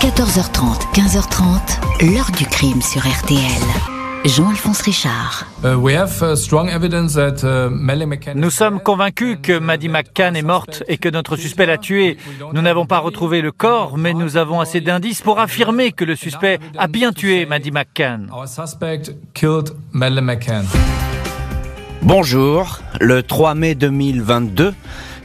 [0.00, 3.40] 14h30, 15h30, l'heure du crime sur RTL.
[4.24, 5.44] Jean-Alphonse Richard.
[5.64, 7.68] Uh, we have uh, strong evidence that, uh,
[8.36, 12.16] Nous sommes convaincus que Maddie McCann est morte et que notre suspect l'a tuée.
[12.52, 16.14] Nous n'avons pas retrouvé le corps, mais nous avons assez d'indices pour affirmer que le
[16.14, 18.30] suspect a bien tué Maddie McCann.
[22.02, 24.74] Bonjour, le 3 mai 2022,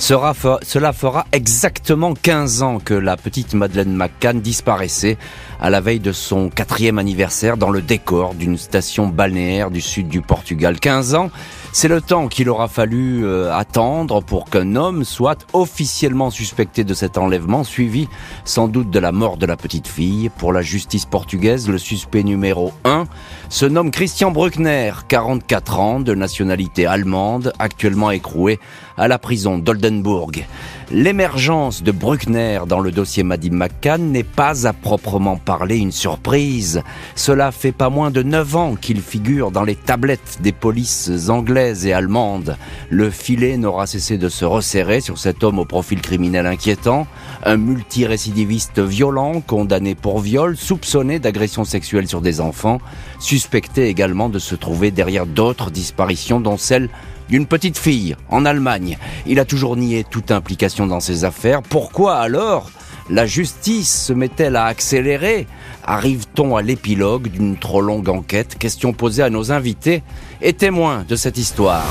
[0.04, 5.18] cela fera exactement 15 ans que la petite Madeleine McCann disparaissait
[5.62, 10.10] à la veille de son quatrième anniversaire dans le décor d'une station balnéaire du sud
[10.10, 10.78] du Portugal.
[10.78, 11.32] 15 ans,
[11.76, 16.94] c'est le temps qu'il aura fallu euh, attendre pour qu'un homme soit officiellement suspecté de
[16.94, 18.08] cet enlèvement, suivi
[18.46, 20.30] sans doute de la mort de la petite fille.
[20.38, 23.06] Pour la justice portugaise, le suspect numéro 1
[23.50, 28.60] se nomme Christian Bruckner, 44 ans, de nationalité allemande, actuellement écroué
[28.96, 30.46] à la prison d'Oldenburg.
[30.96, 36.84] L'émergence de Bruckner dans le dossier Maddie McCann n'est pas à proprement parler une surprise.
[37.16, 41.88] Cela fait pas moins de 9 ans qu'il figure dans les tablettes des polices anglaises
[41.88, 42.58] et allemandes.
[42.92, 47.08] Le filet n'aura cessé de se resserrer sur cet homme au profil criminel inquiétant,
[47.44, 52.78] un multirécidiviste violent, condamné pour viol, soupçonné d'agression sexuelle sur des enfants,
[53.18, 56.90] suspecté également de se trouver derrière d'autres disparitions dont celle
[57.30, 58.98] d'une petite fille en Allemagne.
[59.26, 61.62] Il a toujours nié toute implication dans ces affaires.
[61.62, 62.70] Pourquoi alors
[63.10, 65.48] la justice se met-elle à accélérer?
[65.86, 68.58] Arrive-t-on à l'épilogue d'une trop longue enquête?
[68.58, 70.04] Question posée à nos invités
[70.42, 71.86] et témoins de cette histoire.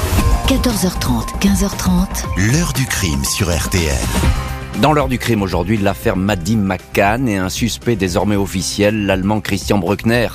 [0.49, 3.97] 14h30, 15h30, L'heure du crime sur RTL.
[4.81, 9.79] Dans l'heure du crime aujourd'hui, l'affaire Maddie McCann et un suspect désormais officiel, l'allemand Christian
[9.79, 10.29] Bruckner.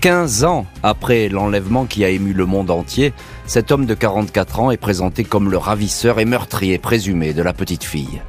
[0.00, 3.14] 15 ans après l'enlèvement qui a ému le monde entier,
[3.46, 7.52] cet homme de 44 ans est présenté comme le ravisseur et meurtrier présumé de la
[7.52, 8.22] petite fille.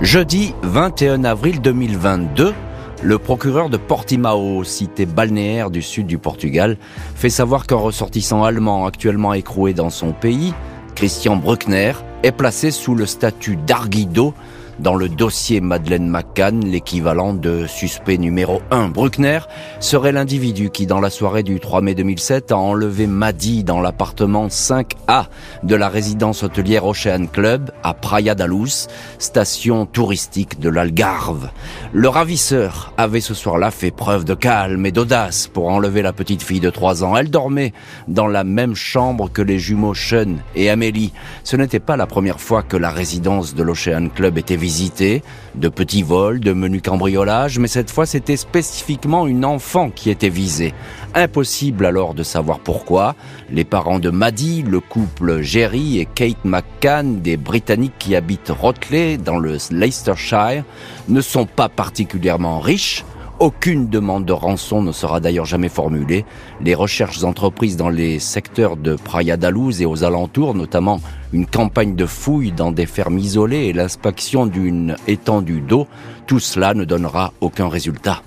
[0.00, 2.54] Jeudi 21 avril 2022,
[3.02, 6.76] le procureur de Portimao, cité balnéaire du sud du Portugal,
[7.14, 10.54] fait savoir qu'un ressortissant allemand actuellement écroué dans son pays,
[10.94, 14.34] Christian Bruckner, est placé sous le statut d'arguido
[14.78, 18.88] dans le dossier Madeleine McCann, l'équivalent de suspect numéro 1.
[18.88, 19.40] Bruckner
[19.80, 24.48] serait l'individu qui, dans la soirée du 3 mai 2007, a enlevé Maddy dans l'appartement
[24.48, 25.26] 5A
[25.62, 28.88] de la résidence hôtelière Ocean Club à Praia da Luz,
[29.18, 31.48] station touristique de l'Algarve.
[31.92, 36.42] Le ravisseur avait ce soir-là fait preuve de calme et d'audace pour enlever la petite
[36.42, 37.16] fille de 3 ans.
[37.16, 37.72] Elle dormait
[38.08, 41.12] dans la même chambre que les jumeaux Sean et Amélie.
[41.44, 45.22] Ce n'était pas la première fois que la résidence de l'Ocean Club était visitée,
[45.54, 50.28] de petits vols, de menus cambriolages, mais cette fois c'était spécifiquement une enfant qui était
[50.28, 50.74] visée.
[51.14, 53.14] Impossible alors de savoir pourquoi.
[53.48, 59.18] Les parents de Maddie, le couple Jerry et Kate McCann, des Britanniques qui habitent Rotley
[59.18, 60.64] dans le Leicestershire,
[61.08, 63.04] ne sont pas particulièrement riches.
[63.38, 66.24] Aucune demande de rançon ne sera d'ailleurs jamais formulée.
[66.62, 71.02] Les recherches entreprises dans les secteurs de Praia da et aux alentours, notamment
[71.34, 75.86] une campagne de fouilles dans des fermes isolées et l'inspection d'une étendue d'eau,
[76.26, 78.22] tout cela ne donnera aucun résultat.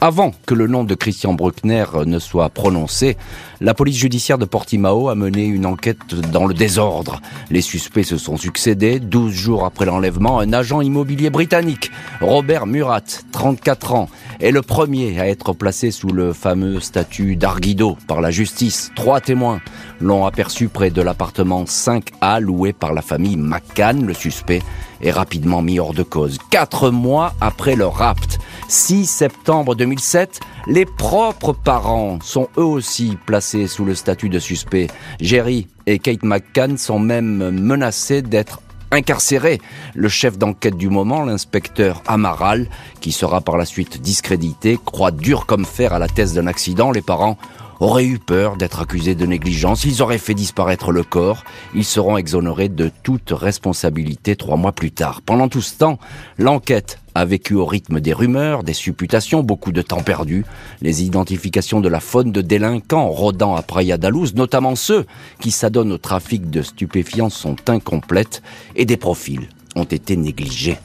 [0.00, 3.16] Avant que le nom de Christian Bruckner ne soit prononcé,
[3.60, 7.20] la police judiciaire de Portimao a mené une enquête dans le désordre.
[7.50, 9.00] Les suspects se sont succédés.
[9.00, 13.00] 12 jours après l'enlèvement, un agent immobilier britannique, Robert Murat,
[13.32, 18.30] 34 ans, est le premier à être placé sous le fameux statut d'arguido par la
[18.30, 18.92] justice.
[18.94, 19.60] Trois témoins
[20.00, 24.06] l'ont aperçu près de l'appartement 5A loué par la famille McCann.
[24.06, 24.62] Le suspect
[25.02, 26.38] est rapidement mis hors de cause.
[26.50, 28.38] Quatre mois après le rapt,
[28.68, 34.88] 6 septembre 2007, les propres parents sont eux aussi placés sous le statut de suspect.
[35.20, 38.60] Jerry et Kate McCann sont même menacés d'être
[38.90, 39.60] incarcérés.
[39.94, 42.68] Le chef d'enquête du moment, l'inspecteur Amaral,
[43.00, 46.90] qui sera par la suite discrédité, croit dur comme fer à la thèse d'un accident.
[46.90, 47.38] Les parents
[47.80, 49.84] auraient eu peur d'être accusés de négligence.
[49.84, 51.44] Ils auraient fait disparaître le corps.
[51.74, 55.22] Ils seront exonérés de toute responsabilité trois mois plus tard.
[55.22, 55.98] Pendant tout ce temps,
[56.38, 60.44] l'enquête a vécu au rythme des rumeurs, des supputations, beaucoup de temps perdu.
[60.82, 65.06] Les identifications de la faune de délinquants rôdant à Praia da notamment ceux
[65.40, 68.42] qui s'adonnent au trafic de stupéfiants, sont incomplètes
[68.76, 70.78] et des profils ont été négligés.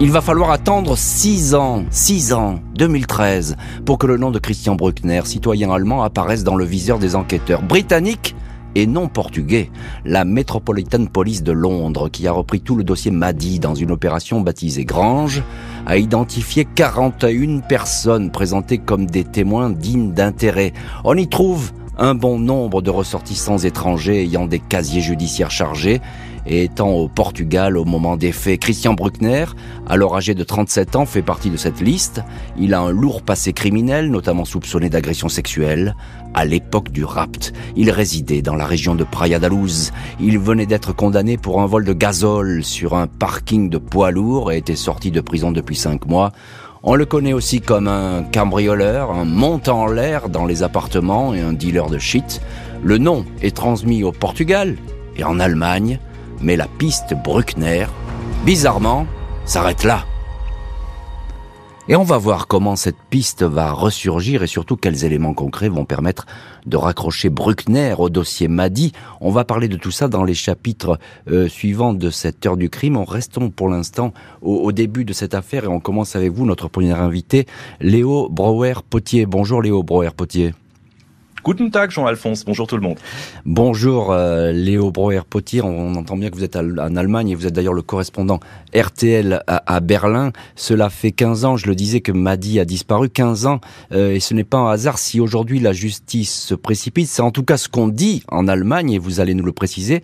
[0.00, 3.56] Il va falloir attendre 6 ans, 6 ans, 2013,
[3.86, 7.62] pour que le nom de Christian Bruckner, citoyen allemand, apparaisse dans le viseur des enquêteurs
[7.62, 8.34] britanniques
[8.74, 9.70] et non portugais.
[10.04, 14.40] La Metropolitan Police de Londres, qui a repris tout le dossier Maddy dans une opération
[14.40, 15.44] baptisée Grange,
[15.86, 20.72] a identifié 41 personnes présentées comme des témoins dignes d'intérêt.
[21.04, 26.00] On y trouve un bon nombre de ressortissants étrangers ayant des casiers judiciaires chargés
[26.46, 28.60] et étant au Portugal au moment des faits.
[28.60, 29.46] Christian Bruckner,
[29.86, 32.22] alors âgé de 37 ans, fait partie de cette liste.
[32.58, 35.96] Il a un lourd passé criminel, notamment soupçonné d'agression sexuelle.
[36.34, 39.92] À l'époque du rapt, il résidait dans la région de Praia da Luz.
[40.20, 44.50] Il venait d'être condamné pour un vol de gazole sur un parking de poids lourd
[44.50, 46.32] et était sorti de prison depuis cinq mois.
[46.82, 51.40] On le connaît aussi comme un cambrioleur, un montant en l'air dans les appartements et
[51.40, 52.42] un dealer de shit.
[52.82, 54.76] Le nom est transmis au Portugal
[55.16, 55.98] et en Allemagne,
[56.44, 57.86] mais la piste Bruckner,
[58.44, 59.06] bizarrement,
[59.46, 60.04] s'arrête là.
[61.88, 65.84] Et on va voir comment cette piste va ressurgir et surtout quels éléments concrets vont
[65.84, 66.26] permettre
[66.64, 68.92] de raccrocher Bruckner au dossier Madi.
[69.20, 70.98] On va parler de tout ça dans les chapitres
[71.30, 72.96] euh, suivants de cette heure du crime.
[72.96, 76.46] On restons pour l'instant au, au, début de cette affaire et on commence avec vous,
[76.46, 77.46] notre premier invité,
[77.80, 79.26] Léo Brouwer-Potier.
[79.26, 80.54] Bonjour Léo Brouwer-Potier.
[81.44, 82.46] Guten Tag, Jean-Alphonse.
[82.46, 82.96] Bonjour tout le monde.
[83.44, 85.60] Bonjour, euh, Léo Breuer-Potier.
[85.60, 88.40] On, entend bien que vous êtes en Allemagne et vous êtes d'ailleurs le correspondant
[88.74, 90.32] RTL à, Berlin.
[90.56, 93.10] Cela fait 15 ans, je le disais, que Madi a disparu.
[93.10, 93.60] 15 ans,
[93.92, 97.08] euh, et ce n'est pas un hasard si aujourd'hui la justice se précipite.
[97.08, 100.02] C'est en tout cas ce qu'on dit en Allemagne, et vous allez nous le préciser.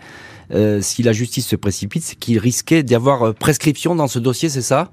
[0.52, 4.18] Euh, si la justice se précipite, c'est qu'il risquait d'y avoir euh, prescription dans ce
[4.18, 4.92] dossier, c'est ça?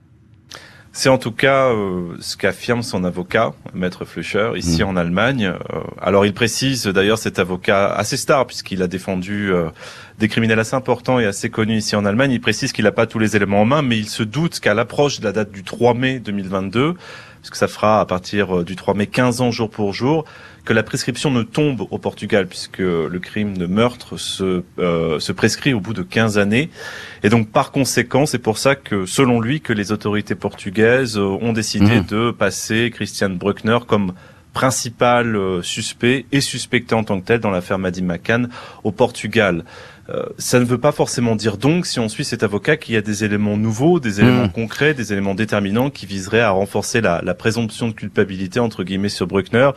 [0.98, 4.88] C'est en tout cas euh, ce qu'affirme son avocat, Maître Fluscher, ici mmh.
[4.88, 5.46] en Allemagne.
[5.46, 9.70] Euh, alors il précise d'ailleurs cet avocat assez star puisqu'il a défendu euh,
[10.18, 12.32] des criminels assez importants et assez connus ici en Allemagne.
[12.32, 14.74] Il précise qu'il n'a pas tous les éléments en main, mais il se doute qu'à
[14.74, 16.96] l'approche de la date du 3 mai 2022,
[17.42, 20.26] puisque ça fera à partir du 3 mai 15 ans jour pour jour,
[20.68, 25.32] que la prescription ne tombe au Portugal puisque le crime de meurtre se, euh, se
[25.32, 26.70] prescrit au bout de 15 années.
[27.24, 31.54] Et donc par conséquent, c'est pour ça que selon lui que les autorités portugaises ont
[31.54, 32.06] décidé mmh.
[32.06, 34.12] de passer Christian Bruckner comme
[34.58, 38.50] principal euh, suspect et suspecté en tant que tel dans l'affaire Madi McCann
[38.84, 39.64] au Portugal.
[40.10, 42.98] Euh, ça ne veut pas forcément dire donc, si on suit cet avocat, qu'il y
[42.98, 44.52] a des éléments nouveaux, des éléments mmh.
[44.52, 49.10] concrets, des éléments déterminants qui viseraient à renforcer la, la, présomption de culpabilité entre guillemets
[49.10, 49.70] sur Bruckner,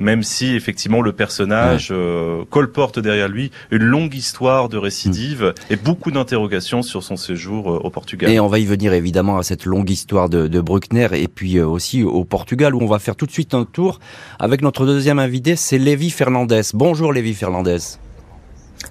[0.00, 1.96] même si effectivement le personnage ouais.
[1.96, 5.72] euh, colporte derrière lui une longue histoire de récidive mmh.
[5.72, 8.30] et beaucoup d'interrogations sur son séjour euh, au Portugal.
[8.30, 11.58] Et on va y venir évidemment à cette longue histoire de, de Bruckner et puis
[11.58, 14.00] euh, aussi au Portugal où on va faire tout de suite un tour
[14.38, 16.62] avec notre deuxième invité, c'est Lévi Fernandez.
[16.74, 17.78] Bonjour Lévi Fernandez.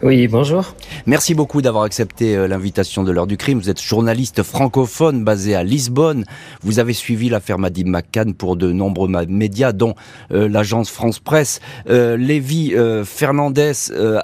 [0.03, 0.75] Oui, bonjour.
[1.05, 3.59] Merci beaucoup d'avoir accepté euh, l'invitation de l'heure du crime.
[3.59, 6.25] Vous êtes journaliste francophone basé à Lisbonne.
[6.61, 9.95] Vous avez suivi l'affaire Maddy McCann pour de nombreux médias, dont
[10.31, 11.61] euh, l'agence France Presse.
[11.89, 13.71] Euh, Lévi euh, Fernandez,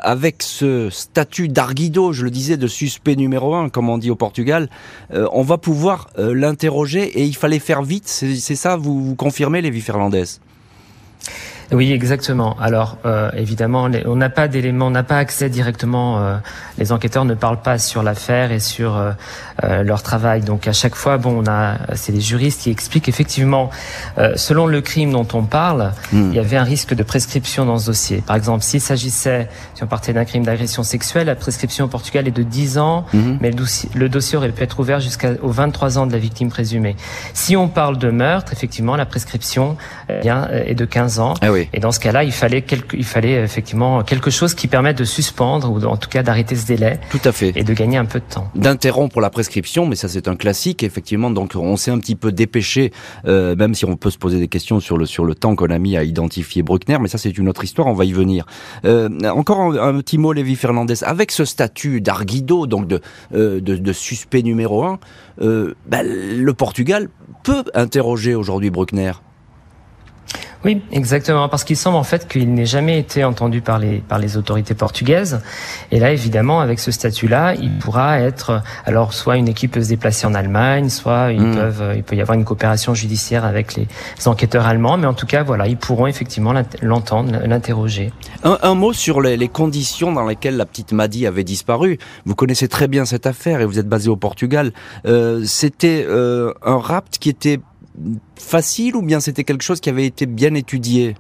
[0.02, 4.16] avec ce statut d'arguido, je le disais, de suspect numéro un, comme on dit au
[4.16, 4.70] Portugal,
[5.12, 8.08] on va pouvoir l'interroger et il fallait faire vite.
[8.08, 10.26] C'est ça, vous, vous confirmez, Lévi Fernandez?
[11.74, 12.58] Oui, exactement.
[12.60, 16.20] Alors, euh, évidemment, les, on n'a pas d'éléments, on n'a pas accès directement.
[16.20, 16.36] Euh,
[16.78, 20.42] les enquêteurs ne parlent pas sur l'affaire et sur euh, leur travail.
[20.42, 23.70] Donc, à chaque fois, bon, on a, c'est les juristes qui expliquent effectivement,
[24.36, 26.30] selon le crime dont on parle, mmh.
[26.32, 28.24] il y avait un risque de prescription dans ce dossier.
[28.26, 32.28] Par exemple, s'il s'agissait, si on partait d'un crime d'agression sexuelle, la prescription au Portugal
[32.28, 33.38] est de 10 ans, mmh.
[33.40, 36.50] mais le dossier, le dossier, aurait pu être ouvert jusqu'aux 23 ans de la victime
[36.50, 36.96] présumée.
[37.34, 39.78] Si on parle de meurtre, effectivement, la prescription
[40.22, 41.34] bien, est de 15 ans.
[41.42, 41.61] Ah oui.
[41.74, 45.04] Et dans ce cas-là, il fallait quelque, il fallait effectivement quelque chose qui permette de
[45.04, 47.00] suspendre ou en tout cas d'arrêter ce délai.
[47.10, 47.54] Tout à fait.
[47.56, 48.50] Et de gagner un peu de temps.
[48.56, 51.30] D'interrompre la prescription, mais ça c'est un classique effectivement.
[51.30, 52.92] Donc on s'est un petit peu dépêché,
[53.26, 55.70] euh, même si on peut se poser des questions sur le sur le temps qu'on
[55.70, 57.88] a mis à identifier Bruckner, mais ça c'est une autre histoire.
[57.88, 58.46] On va y venir.
[58.86, 63.02] Euh, encore un, un, petit mot, Lévi Fernandez, avec ce statut d'arguido, donc de,
[63.34, 65.00] euh, de, de suspect numéro un,
[65.40, 67.10] ben, le Portugal
[67.44, 69.14] peut interroger aujourd'hui Bruckner.
[70.64, 74.20] Oui, exactement, parce qu'il semble en fait qu'il n'ait jamais été entendu par les par
[74.20, 75.42] les autorités portugaises.
[75.92, 79.90] Et là, évidemment, avec ce statut-là, il pourra être alors soit une équipe peut se
[79.90, 81.56] déplacer en Allemagne, soit ils mmh.
[81.56, 83.88] peuvent il peut y avoir une coopération judiciaire avec les
[84.26, 88.12] enquêteurs allemands, mais en tout cas, voilà, ils pourront effectivement l'entendre, l'interroger.
[88.44, 91.98] Un, un, mot sur les, les, conditions dans lesquelles la petite Madi avait disparu.
[92.26, 94.72] Vous connaissez très bien cette affaire et vous êtes basé au Portugal.
[95.06, 97.60] Euh, C'était euh, un rapt qui était
[98.36, 101.16] facile ou bien c'était quelque chose qui avait été bien étudié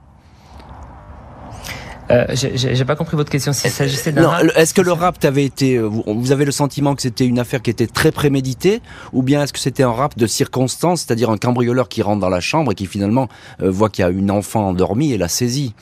[2.09, 3.53] euh, J'ai pas compris votre question.
[3.53, 4.39] S'il s'agissait d'un.
[4.55, 5.77] Est-ce que le rapt avait été.
[5.77, 8.81] Vous avez le sentiment que c'était une affaire qui était très préméditée
[9.13, 12.29] Ou bien est-ce que c'était un rapt de circonstance, c'est-à-dire un cambrioleur qui rentre dans
[12.29, 13.29] la chambre et qui finalement
[13.61, 15.73] euh, voit qu'il y a une enfant endormie et la saisit?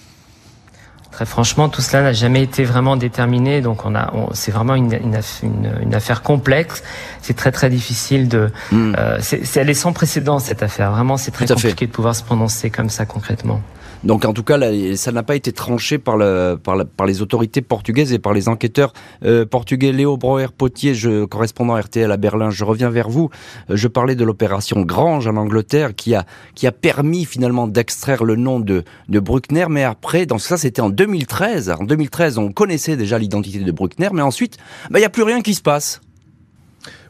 [1.12, 4.76] Très franchement, tout cela n'a jamais été vraiment déterminé, donc on a, on, c'est vraiment
[4.76, 6.84] une, une, une, une, affaire complexe.
[7.22, 8.96] C'est très très difficile de, mm.
[8.98, 10.92] euh, c'est, elle est sans précédent cette affaire.
[10.92, 13.62] Vraiment, c'est très compliqué de pouvoir se prononcer comme ça concrètement.
[14.04, 14.58] Donc en tout cas,
[14.96, 16.18] ça n'a pas été tranché par,
[16.64, 18.94] par, par, les autorités portugaises et par les enquêteurs
[19.26, 19.92] euh, portugais.
[19.92, 23.30] Léo Brouwer-Potier, je, correspondant RTL à Berlin, je reviens vers vous.
[23.70, 26.26] Euh, je parlais de l'opération Grange en Angleterre qui a,
[26.56, 30.82] qui a permis finalement d'extraire le nom de, de Bruckner, mais après, dans ça c'était
[30.82, 31.76] en 2013.
[31.78, 34.58] En 2013, on connaissait déjà l'identité de Bruckner, mais ensuite,
[34.90, 36.02] bah, il n'y a plus rien qui se passe.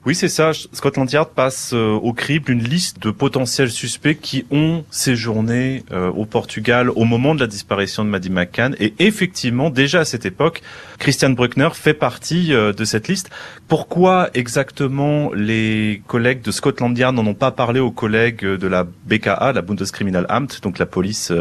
[0.06, 0.52] Oui, c'est ça.
[0.54, 6.10] Scotland Yard passe euh, au crible une liste de potentiels suspects qui ont séjourné euh,
[6.12, 8.78] au Portugal au moment de la disparition de Maddie McCann.
[8.80, 10.62] Et effectivement, déjà à cette époque,
[11.00, 13.30] Christian Bruckner fait partie euh, de cette liste.
[13.68, 18.86] Pourquoi exactement les collègues de Scotland Yard n'en ont pas parlé aux collègues de la
[18.86, 21.34] BKA, la Bundeskriminalamt, donc la police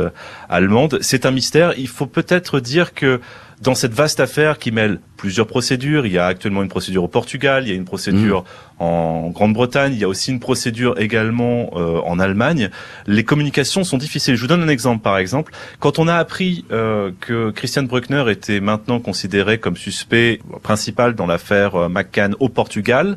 [0.48, 0.98] allemande?
[1.00, 1.74] C'est un mystère.
[1.78, 3.20] Il faut peut-être dire que
[3.60, 6.06] dans cette vaste affaire qui mêle plusieurs procédures.
[6.06, 8.82] Il y a actuellement une procédure au Portugal, il y a une procédure mmh.
[8.82, 12.70] en Grande-Bretagne, il y a aussi une procédure également euh, en Allemagne.
[13.06, 14.36] Les communications sont difficiles.
[14.36, 15.52] Je vous donne un exemple par exemple.
[15.80, 21.26] Quand on a appris euh, que Christian Bruckner était maintenant considéré comme suspect principal dans
[21.26, 23.16] l'affaire euh, McCann au Portugal,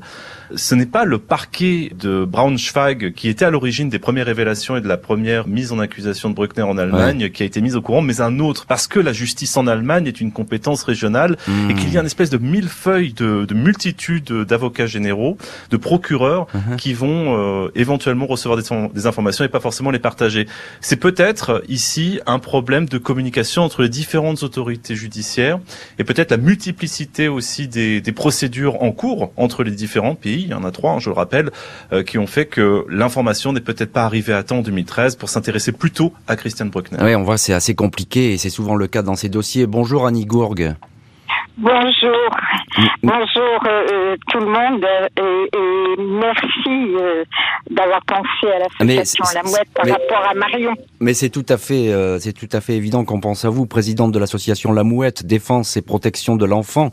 [0.55, 4.81] ce n'est pas le parquet de Braunschweig qui était à l'origine des premières révélations et
[4.81, 7.81] de la première mise en accusation de Bruckner en Allemagne qui a été mise au
[7.81, 11.37] courant, mais un autre, parce que la justice en Allemagne est une compétence régionale
[11.69, 15.37] et qu'il y a une espèce de millefeuille de, de multitude d'avocats généraux,
[15.69, 16.75] de procureurs uh-huh.
[16.77, 20.47] qui vont euh, éventuellement recevoir des, des, informations et pas forcément les partager.
[20.79, 25.59] C'est peut-être ici un problème de communication entre les différentes autorités judiciaires
[25.99, 30.49] et peut-être la multiplicité aussi des, des procédures en cours entre les différents pays il
[30.49, 31.51] y en a trois, hein, je le rappelle,
[31.93, 35.29] euh, qui ont fait que l'information n'est peut-être pas arrivée à temps en 2013 pour
[35.29, 36.99] s'intéresser plutôt à Christian Bruckner.
[37.01, 39.65] Oui, on voit c'est assez compliqué et c'est souvent le cas dans ces dossiers.
[39.67, 40.75] Bonjour Annie Gourgue.
[41.57, 42.29] Bonjour,
[42.77, 44.85] mm, bonjour euh, euh, tout le monde
[45.17, 47.23] et, merci euh,
[47.69, 50.73] d'avoir pensé à l'association La Mouette par rapport à Marion.
[51.01, 54.11] Mais c'est tout à fait, c'est tout à fait évident qu'on pense à vous, présidente
[54.11, 56.91] de l'association La Mouette, défense et protection de l'enfant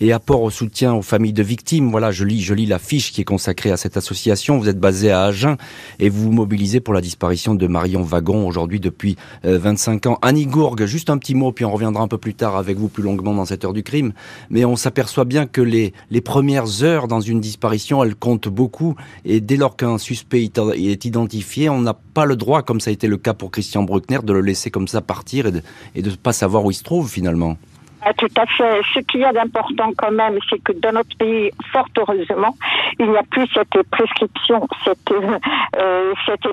[0.00, 1.90] et apport au soutien aux familles de victimes.
[1.90, 4.58] Voilà, je lis, je lis la fiche qui est consacrée à cette association.
[4.58, 5.56] Vous êtes basé à Agen
[5.98, 10.18] et vous vous mobilisez pour la disparition de Marion Wagon aujourd'hui depuis 25 ans.
[10.22, 12.88] Annie Gourgue, juste un petit mot, puis on reviendra un peu plus tard avec vous
[12.88, 14.09] plus longuement dans cette heure du crime
[14.50, 18.96] mais on s'aperçoit bien que les, les premières heures dans une disparition, elles comptent beaucoup,
[19.24, 22.92] et dès lors qu'un suspect est identifié, on n'a pas le droit, comme ça a
[22.92, 26.16] été le cas pour Christian Bruckner, de le laisser comme ça partir et de ne
[26.16, 27.56] pas savoir où il se trouve finalement.
[28.02, 28.80] Ah, tout à fait.
[28.94, 32.56] Ce qu'il y a d'important quand même, c'est que dans notre pays, fort heureusement,
[32.98, 36.46] il n'y a plus cette prescription, cette, euh, cette,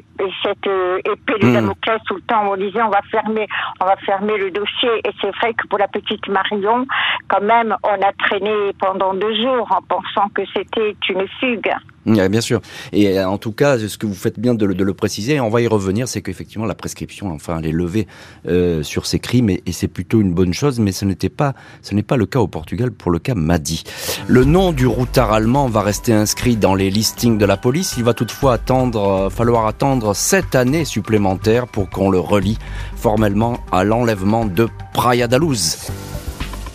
[0.44, 1.54] cette euh, épée de hmm.
[1.54, 2.52] Damoclès tout le temps.
[2.52, 3.48] On disait on va fermer,
[3.80, 4.90] on va fermer le dossier.
[5.06, 6.86] Et c'est vrai que pour la petite Marion,
[7.30, 11.72] quand même, on a traîné pendant deux jours en pensant que c'était une fugue.
[12.08, 12.62] Bien sûr.
[12.94, 15.62] Et euh, en tout cas, ce que vous faites bien de le, préciser, on va
[15.62, 18.08] y revenir, c'est qu'effectivement la prescription, enfin, elle est levée
[18.48, 21.94] euh, sur ces crimes et, c'est plutôt une bonne chose, mais ce n'était pas, ce
[21.94, 23.84] n'est pas le cas au Portugal pour le cas Madi.
[24.28, 27.96] Le nom du routard allemand va rester inscrit dans les listings de la police.
[27.98, 32.58] Il va toutefois attendre, euh, falloir attendre sept années supplémentaires pour qu'on le relie
[32.96, 35.78] formellement à l'enlèvement de Praia da Luz.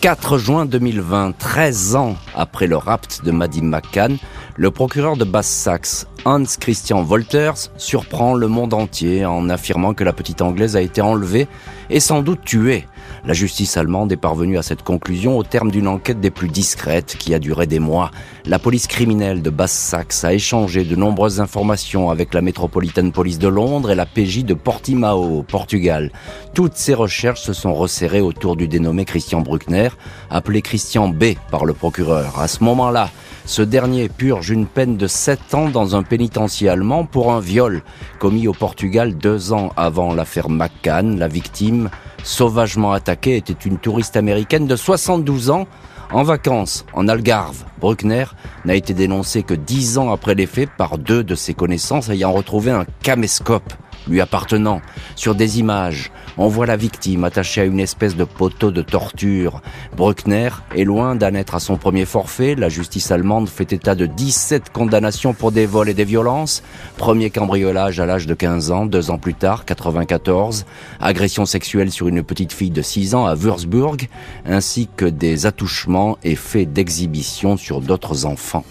[0.03, 4.17] 4 juin 2020, 13 ans après le rapt de Maddie McCann,
[4.55, 10.13] le procureur de Basse-Saxe, Hans Christian Wolters, surprend le monde entier en affirmant que la
[10.13, 11.47] petite Anglaise a été enlevée
[11.89, 12.85] et sans doute tuée.
[13.25, 17.15] La justice allemande est parvenue à cette conclusion au terme d'une enquête des plus discrètes
[17.17, 18.11] qui a duré des mois.
[18.45, 23.47] La police criminelle de Basse-Saxe a échangé de nombreuses informations avec la Metropolitan Police de
[23.47, 26.11] Londres et la PJ de Portimao, au Portugal.
[26.53, 29.89] Toutes ces recherches se sont resserrées autour du dénommé Christian Bruckner,
[30.29, 32.39] appelé Christian B par le procureur.
[32.39, 33.09] À ce moment-là,
[33.45, 37.83] ce dernier purge une peine de 7 ans dans un pénitencier allemand pour un viol
[38.19, 41.19] commis au Portugal deux ans avant l'affaire McCann.
[41.19, 41.89] La victime,
[42.23, 45.67] sauvagement attaquée, était une touriste américaine de 72 ans
[46.11, 47.63] en vacances en Algarve.
[47.79, 48.25] Bruckner
[48.65, 52.31] n'a été dénoncé que dix ans après les faits par deux de ses connaissances ayant
[52.31, 53.73] retrouvé un caméscope
[54.07, 54.81] lui appartenant.
[55.15, 59.61] Sur des images, on voit la victime attachée à une espèce de poteau de torture.
[59.95, 62.55] Bruckner est loin d'en être à son premier forfait.
[62.55, 66.63] La justice allemande fait état de 17 condamnations pour des vols et des violences.
[66.97, 70.65] Premier cambriolage à l'âge de 15 ans, deux ans plus tard, 94.
[70.99, 73.97] Agression sexuelle sur une petite fille de 6 ans à Würzburg,
[74.45, 78.65] ainsi que des attouchements et faits d'exhibition sur d'autres enfants.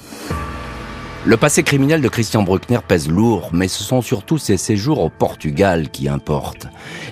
[1.24, 5.08] Le passé criminel de Christian Bruckner pèse lourd, mais ce sont surtout ses séjours au
[5.08, 6.66] Portugal qui importent.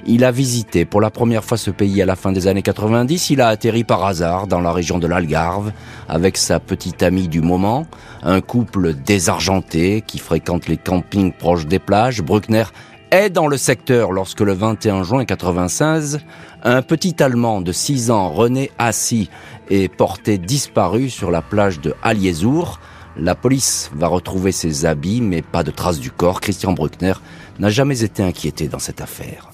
[0.05, 3.31] Il a visité pour la première fois ce pays à la fin des années 90.
[3.31, 5.71] Il a atterri par hasard dans la région de l'Algarve
[6.09, 7.87] avec sa petite amie du moment,
[8.25, 12.21] un couple désargenté qui fréquente les campings proches des plages.
[12.21, 12.64] Bruckner
[13.12, 16.19] est dans le secteur lorsque le 21 juin 96,
[16.64, 19.31] un petit Allemand de 6 ans, René Assi,
[19.71, 22.81] est porté disparu sur la plage de Aliezour.
[23.17, 26.40] La police va retrouver ses habits, mais pas de traces du corps.
[26.40, 27.14] Christian Bruckner
[27.59, 29.50] n'a jamais été inquiété dans cette affaire.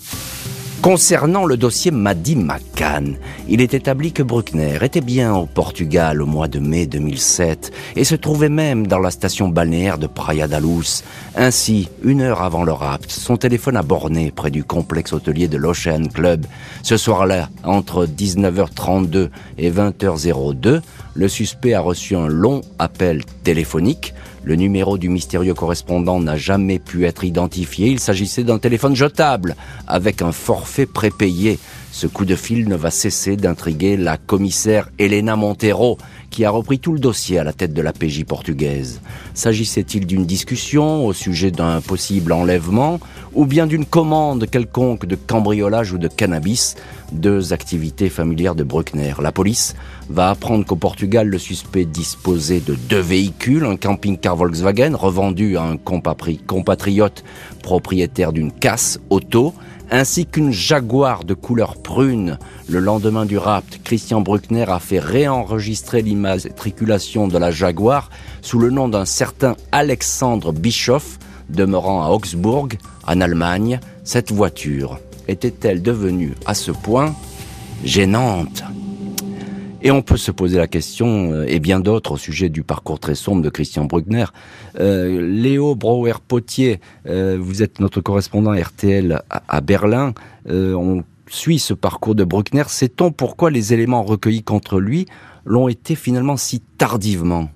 [0.83, 3.17] Concernant le dossier Madi McCann,
[3.49, 8.05] il est établi que Bruckner était bien au Portugal au mois de mai 2007 et
[8.05, 11.03] se trouvait même dans la station balnéaire de Praia da Luz.
[11.35, 15.57] Ainsi, une heure avant le rapt, son téléphone a borné près du complexe hôtelier de
[15.57, 16.47] l'Ocean Club.
[16.83, 20.83] Ce soir-là, entre 19h32 et 20h02,
[21.15, 24.15] le suspect a reçu un long appel téléphonique
[24.47, 27.89] le numéro du mystérieux correspondant n'a jamais pu être identifié.
[27.89, 29.57] Il s'agissait d'un téléphone jetable
[29.89, 31.59] avec un forfait prépayé.
[31.97, 35.97] Ce coup de fil ne va cesser d'intriguer la commissaire Elena Montero,
[36.29, 39.01] qui a repris tout le dossier à la tête de la PJ portugaise.
[39.33, 43.01] S'agissait-il d'une discussion au sujet d'un possible enlèvement
[43.33, 46.75] ou bien d'une commande quelconque de cambriolage ou de cannabis?
[47.13, 49.15] Deux activités familières de Bruckner.
[49.23, 49.75] La police
[50.11, 55.63] va apprendre qu'au Portugal, le suspect disposait de deux véhicules, un camping-car Volkswagen revendu à
[55.63, 57.25] un compatriote
[57.63, 59.55] propriétaire d'une casse auto,
[59.91, 62.39] ainsi qu'une Jaguar de couleur prune.
[62.69, 68.11] Le lendemain du rapt, Christian Bruckner a fait réenregistrer l'immatriculation de la Jaguar
[68.43, 72.69] sous le nom d'un certain Alexandre Bischoff, demeurant à Augsbourg,
[73.07, 73.81] en Allemagne.
[74.05, 77.15] Cette voiture était-elle devenue à ce point
[77.85, 78.63] gênante?
[79.87, 82.99] Et on peut se poser la question, euh, et bien d'autres, au sujet du parcours
[82.99, 84.25] très sombre de Christian Bruckner.
[84.81, 90.13] Euh, Léo Brouwer-Potier, euh, vous êtes notre correspondant RTL à, Berlin.
[90.49, 92.65] on suit ce parcours de Bruckner.
[92.67, 95.07] Sait-on pourquoi les éléments recueillis contre lui
[95.45, 97.49] l'ont été finalement si tardivement?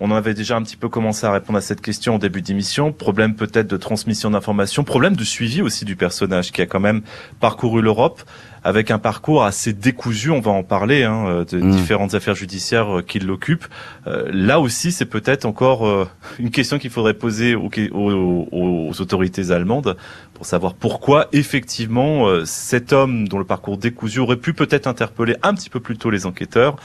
[0.00, 2.92] On avait déjà un petit peu commencé à répondre à cette question au début d'émission.
[2.92, 7.02] Problème peut-être de transmission d'informations, problème de suivi aussi du personnage qui a quand même
[7.40, 8.22] parcouru l'Europe
[8.64, 11.70] avec un parcours assez décousu, on va en parler, hein, euh, de mm.
[11.70, 13.66] différentes affaires judiciaires euh, qui l'occupent.
[14.06, 19.96] Euh, là aussi, c'est peut-être encore une question qu'il faudrait poser aux, aux, autorités allemandes
[20.34, 25.54] pour savoir pourquoi effectivement cet homme dont le parcours décousu aurait pu peut-être interpeller un
[25.54, 26.76] petit peu plus tôt les enquêteurs.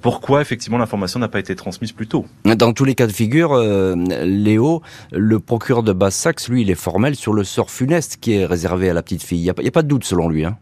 [0.00, 3.56] pourquoi effectivement l'information n'a pas été transmise plus tôt Dans tous les cas de figure,
[3.56, 8.46] Léo, le procureur de Basse-Saxe, lui, il est formel sur le sort funeste qui est
[8.46, 9.38] réservé à la petite fille.
[9.38, 10.44] Il n'y a, a, pas de doute selon lui.
[10.44, 10.56] Hein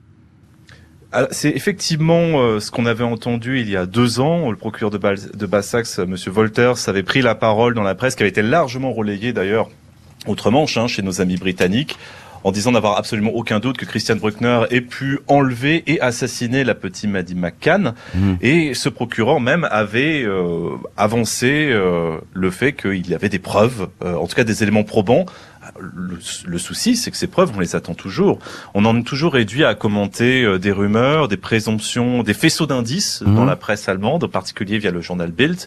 [1.31, 4.51] c'est effectivement euh, ce qu'on avait entendu il y a deux ans.
[4.51, 6.17] Le procureur de, de Bassax, M.
[6.29, 9.71] Wolters, avait pris la parole dans la presse, qui avait été largement relayée d'ailleurs
[10.27, 11.97] outre-Manche, hein, chez nos amis britanniques,
[12.45, 16.75] en disant n'avoir absolument aucun doute que Christian Bruckner ait pu enlever et assassiner la
[16.75, 17.95] petite Maddie McCann.
[18.15, 18.35] Mmh.
[18.43, 23.89] Et ce procureur même avait euh, avancé euh, le fait qu'il y avait des preuves,
[24.05, 25.27] en tout cas des éléments probants,
[25.79, 28.39] le, souci, c'est que ces preuves, on les attend toujours.
[28.75, 33.23] On en est toujours réduit à commenter euh, des rumeurs, des présomptions, des faisceaux d'indices
[33.23, 33.47] dans mhm.
[33.47, 35.59] la presse allemande, en particulier via le journal Bild.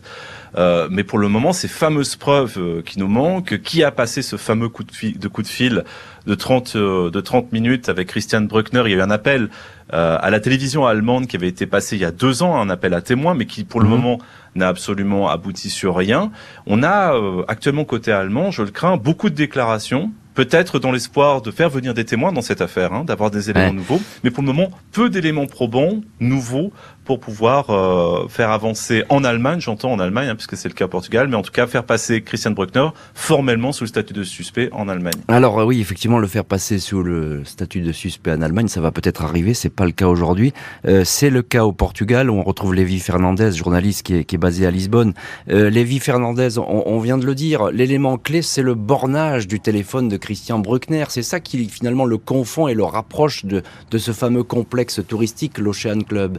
[0.55, 4.21] Euh, mais pour le moment, ces fameuses preuves euh, qui nous manquent, qui a passé
[4.21, 5.83] ce fameux coup de, fil, de, coup de fil
[6.25, 9.49] de 30, de 30 minutes avec Christian Bruckner, il y a eu un appel
[9.93, 12.93] à la télévision allemande qui avait été passé il y a deux ans, un appel
[12.93, 13.95] à témoins, mais qui pour le mhm.
[13.95, 14.17] moment
[14.55, 16.31] n'a absolument abouti sur rien.
[16.65, 21.41] On a euh, actuellement côté allemand, je le crains, beaucoup de déclarations peut-être dans l'espoir
[21.41, 24.41] de faire venir des témoins dans cette affaire, hein, d'avoir des éléments nouveaux, mais pour
[24.43, 26.71] le moment, peu d'éléments probants, nouveaux,
[27.05, 30.85] pour pouvoir euh, faire avancer en Allemagne, j'entends en Allemagne, hein, puisque c'est le cas
[30.85, 34.23] au Portugal, mais en tout cas faire passer Christian Bruckner formellement sous le statut de
[34.23, 35.13] suspect en Allemagne.
[35.27, 38.91] Alors oui, effectivement, le faire passer sous le statut de suspect en Allemagne, ça va
[38.91, 40.53] peut-être arriver, c'est pas le cas aujourd'hui.
[40.85, 44.65] Euh, c'est le cas au Portugal, où on retrouve Lévi Fernandez, journaliste qui est, basé
[44.65, 45.13] à Lisbonne.
[45.49, 49.59] Euh, Lévi Fernandez, on, on vient de le dire, l'élément clé, c'est le bornage du
[49.59, 51.05] téléphone de Christian Bruckner.
[51.09, 53.61] C'est ça qui finalement le confond et le rapproche de,
[53.97, 56.37] ce fameux complexe touristique, l'Ocean Club.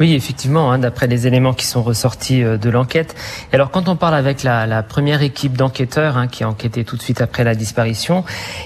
[0.00, 3.14] Oui, effectivement, hein, d'après les éléments qui sont ressortis euh, de l'enquête.
[3.52, 7.02] alors, quand on parle avec la, première équipe d'enquêteurs hein, qui a enquêté tout de
[7.02, 8.24] suite après la disparition,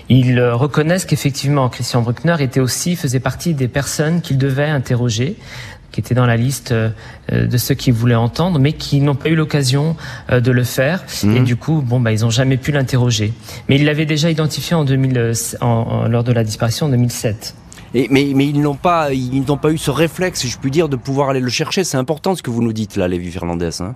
[0.08, 5.36] ils euh, reconnaissent qu'effectivement, Christian Bruckner était aussi faisait partie des personnes qu'ils devaient interroger
[5.92, 6.90] qui étaient dans la liste euh,
[7.30, 9.94] de ceux qui voulaient entendre, mais qui n'ont pas eu l'occasion
[10.30, 11.04] de le faire.
[11.22, 11.44] Et mhm.
[11.44, 13.32] du coup, bon, bah, ils n'ont jamais pu l'interroger.
[13.68, 17.54] Mais ils l'avaient déjà identifié en 2000, euh, en, lors de la disparition en 2007.
[17.94, 20.88] Et, mais, ils n'ont pas, ils n'ont pas eu ce réflexe, si je puis dire,
[20.88, 21.85] de pouvoir aller le chercher.
[21.85, 23.83] C'est important ce que vous nous dites là, Lévi Fernandez.
[23.83, 23.94] Hein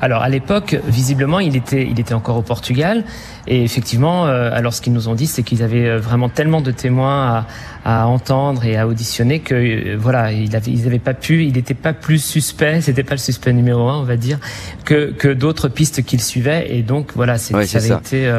[0.00, 3.04] Alors à l'époque, visiblement, il était, il était encore au Portugal.
[3.48, 6.60] Et effectivement, euh, alors ce qu'ils nous ont dit, c'est qu'ils avaient euh, vraiment tellement
[6.60, 7.46] de témoins
[7.84, 11.44] à, à entendre et à auditionner que euh, voilà, ils avaient, ils avaient pas pu,
[11.44, 14.38] il n'était pas plus suspect, c'était pas le suspect numéro un, on va dire,
[14.84, 16.72] que, que d'autres pistes qu'il suivait.
[16.72, 17.98] Et donc voilà, c'est, Ouais, ça avait ça.
[17.98, 18.32] été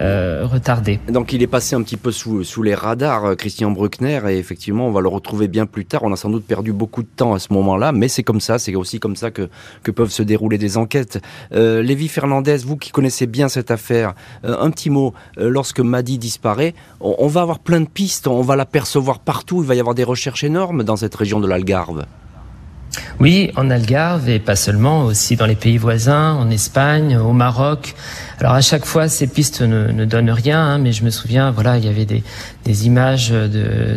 [0.00, 1.00] euh, retardé.
[1.08, 4.86] Donc il est passé un petit peu sous, sous les radars, Christian Bruckner, et effectivement
[4.88, 6.02] on va le retrouver bien plus tard.
[6.04, 8.58] On a sans doute perdu beaucoup de temps à ce moment-là, mais c'est comme ça,
[8.58, 9.48] c'est aussi comme ça que,
[9.82, 11.20] que peuvent se dérouler des enquêtes.
[11.52, 15.80] Euh, Lévi Fernandez, vous qui connaissez bien cette affaire, euh, un petit mot, euh, lorsque
[15.80, 19.74] Madi disparaît, on, on va avoir plein de pistes, on va l'apercevoir partout, il va
[19.74, 22.04] y avoir des recherches énormes dans cette région de l'Algarve.
[23.24, 27.94] Oui, en Algarve et pas seulement, aussi dans les pays voisins, en Espagne, au Maroc.
[28.38, 31.50] Alors à chaque fois, ces pistes ne, ne donnent rien, hein, mais je me souviens,
[31.50, 32.22] voilà, il y avait des,
[32.66, 33.46] des images de,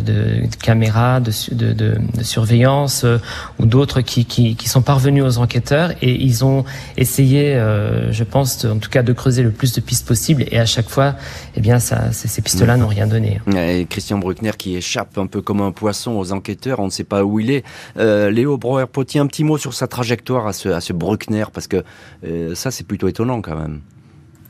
[0.00, 3.18] de caméras, de, su- de, de, de surveillance euh,
[3.58, 6.64] ou d'autres qui, qui, qui sont parvenus aux enquêteurs et ils ont
[6.96, 10.44] essayé, euh, je pense, en tout cas, de creuser le plus de pistes possible.
[10.50, 11.16] Et à chaque fois,
[11.54, 13.42] eh bien, ça, ces, ces pistes-là n'ont rien donné.
[13.54, 17.04] Et Christian Bruckner qui échappe un peu comme un poisson aux enquêteurs, on ne sait
[17.04, 17.64] pas où il est.
[17.98, 21.66] Euh, Léo Breuer-Potier, un petit mot sur sa trajectoire à ce, à ce Bruckner, parce
[21.66, 21.84] que
[22.24, 23.80] euh, ça c'est plutôt étonnant quand même.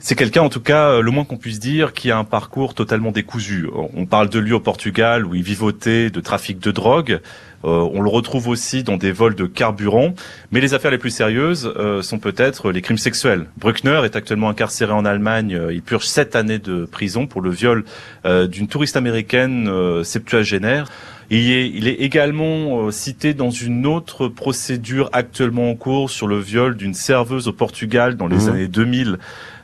[0.00, 2.74] C'est quelqu'un, en tout cas, euh, le moins qu'on puisse dire, qui a un parcours
[2.74, 3.68] totalement décousu.
[3.74, 7.20] On parle de lui au Portugal, où il vivotait de trafic de drogue.
[7.64, 10.14] Euh, on le retrouve aussi dans des vols de carburant.
[10.52, 13.46] Mais les affaires les plus sérieuses sont peut-être les crimes sexuels.
[13.57, 15.61] Bruckner est actuellement incarcéré en Allemagne.
[15.72, 17.85] Il purge sept années de prison pour le viol
[18.24, 19.68] d'une touriste américaine
[20.04, 20.88] septuagénaire.
[21.31, 26.27] Il est, il est également euh, cité dans une autre procédure actuellement en cours sur
[26.27, 28.49] le viol d'une serveuse au Portugal dans les Mhm.
[28.49, 29.19] années 2000.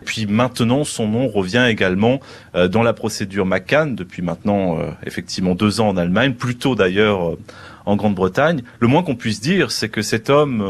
[0.05, 2.21] Puis maintenant, son nom revient également
[2.55, 6.75] euh, dans la procédure McCann depuis maintenant euh, effectivement deux ans en Allemagne, plus tôt
[6.75, 7.37] d'ailleurs
[7.87, 8.63] en Grande-Bretagne.
[8.81, 10.63] Le moins qu'on puisse dire, c'est que cet homme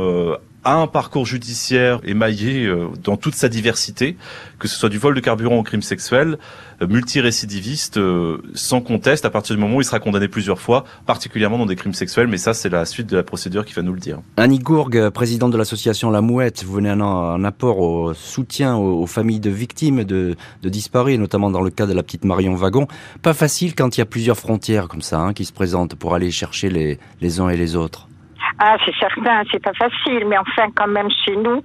[0.65, 4.17] un parcours judiciaire émaillé euh, dans toute sa diversité,
[4.59, 6.39] que ce soit du vol de carburant au crime sexuel,
[6.83, 10.85] euh, multirécidiviste, euh, sans conteste, à partir du moment où il sera condamné plusieurs fois,
[11.07, 13.83] particulièrement dans des crimes sexuels, mais ça c'est la suite de la procédure qui va
[13.83, 14.21] nous le dire.
[14.37, 19.07] Annie Gourgue, présidente de l'association La Mouette, vous venez un apport au soutien aux, aux
[19.07, 22.87] familles de victimes de, de disparus, notamment dans le cas de la petite Marion Wagon.
[23.23, 26.15] Pas facile quand il y a plusieurs frontières comme ça hein, qui se présentent pour
[26.15, 28.09] aller chercher les, les uns et les autres.
[28.59, 31.61] Ah, c'est certain, c'est pas facile, mais enfin, quand même, chez nous,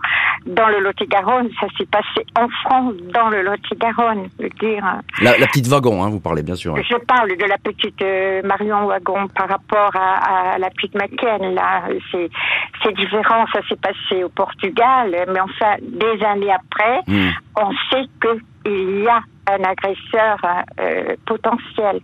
[0.48, 4.84] dans le Lot-et-Garonne, ça s'est passé en France, dans le Lot-et-Garonne, je veux dire.
[5.22, 6.76] La, la petite Wagon, hein, vous parlez bien sûr.
[6.76, 6.82] hein.
[6.90, 11.54] Je parle de la petite euh, Marion Wagon par rapport à, à la petite McKen,
[11.54, 11.84] là.
[12.12, 12.30] C'est,
[12.84, 17.30] c'est différent, ça s'est passé au Portugal, mais enfin, des années après, Hmm.
[17.58, 19.20] on sait qu'il y a
[19.52, 20.38] un agresseur
[20.80, 22.00] euh, potentiel.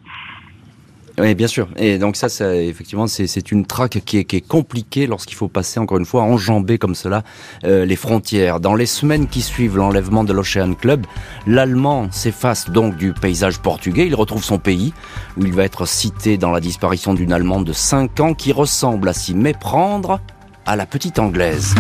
[1.18, 1.70] Oui, bien sûr.
[1.78, 5.98] Et donc ça, ça effectivement, c'est une traque qui est, compliquée lorsqu'il faut passer, encore
[5.98, 7.24] une fois, enjamber comme cela
[7.64, 8.60] euh, les frontières.
[8.60, 11.06] Dans les semaines qui suivent l'enlèvement de l'Ocean Club,
[11.48, 14.08] l'Allemand s'efface donc du paysage portugais.
[14.08, 14.94] Il retrouve son pays,
[15.38, 19.08] où il va être cité dans la disparition d'une Allemande de 5 ans qui ressemble
[19.08, 20.20] à s'y méprendre
[20.66, 21.76] à la petite Anglaise.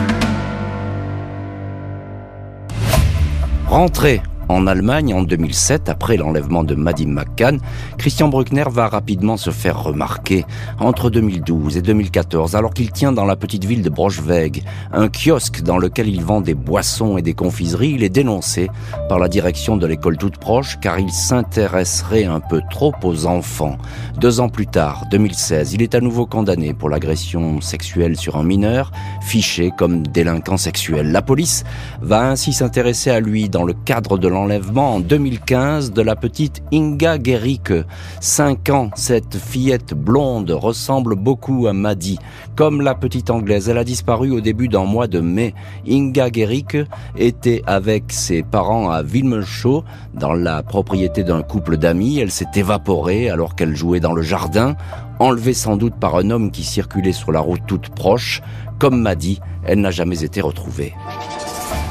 [3.67, 7.59] Rentré en Allemagne en 2007, après l'enlèvement de Maddie McCann,
[7.97, 10.45] Christian Bruckner va rapidement se faire remarquer.
[10.79, 15.61] Entre 2012 et 2014, alors qu'il tient dans la petite ville de Brochweg un kiosque
[15.61, 18.69] dans lequel il vend des boissons et des confiseries, il est dénoncé
[19.09, 23.77] par la direction de l'école toute proche car il s'intéresserait un peu trop aux enfants.
[24.19, 28.43] Deux ans plus tard, 2016, il est à nouveau condamné pour l'agression sexuelle sur un
[28.43, 31.11] mineur, fiché comme délinquant sexuel.
[31.11, 31.63] La police
[32.01, 36.61] va ainsi s'intéresser à lui dans le cadre de l'enlèvement en 2015 de la petite
[36.73, 37.85] Inga Gericke.
[38.19, 42.19] Cinq ans, cette fillette blonde ressemble beaucoup à Maddy.
[42.57, 45.53] Comme la petite anglaise, elle a disparu au début d'un mois de mai.
[45.89, 46.85] Inga Gericke
[47.17, 52.19] était avec ses parents à Wilmenshaw, dans la propriété d'un couple d'amis.
[52.19, 54.75] Elle s'est évaporée alors qu'elle jouait dans le jardin,
[55.19, 58.41] enlevée sans doute par un homme qui circulait sur la route toute proche.
[58.79, 60.93] Comme Maddy, elle n'a jamais été retrouvée.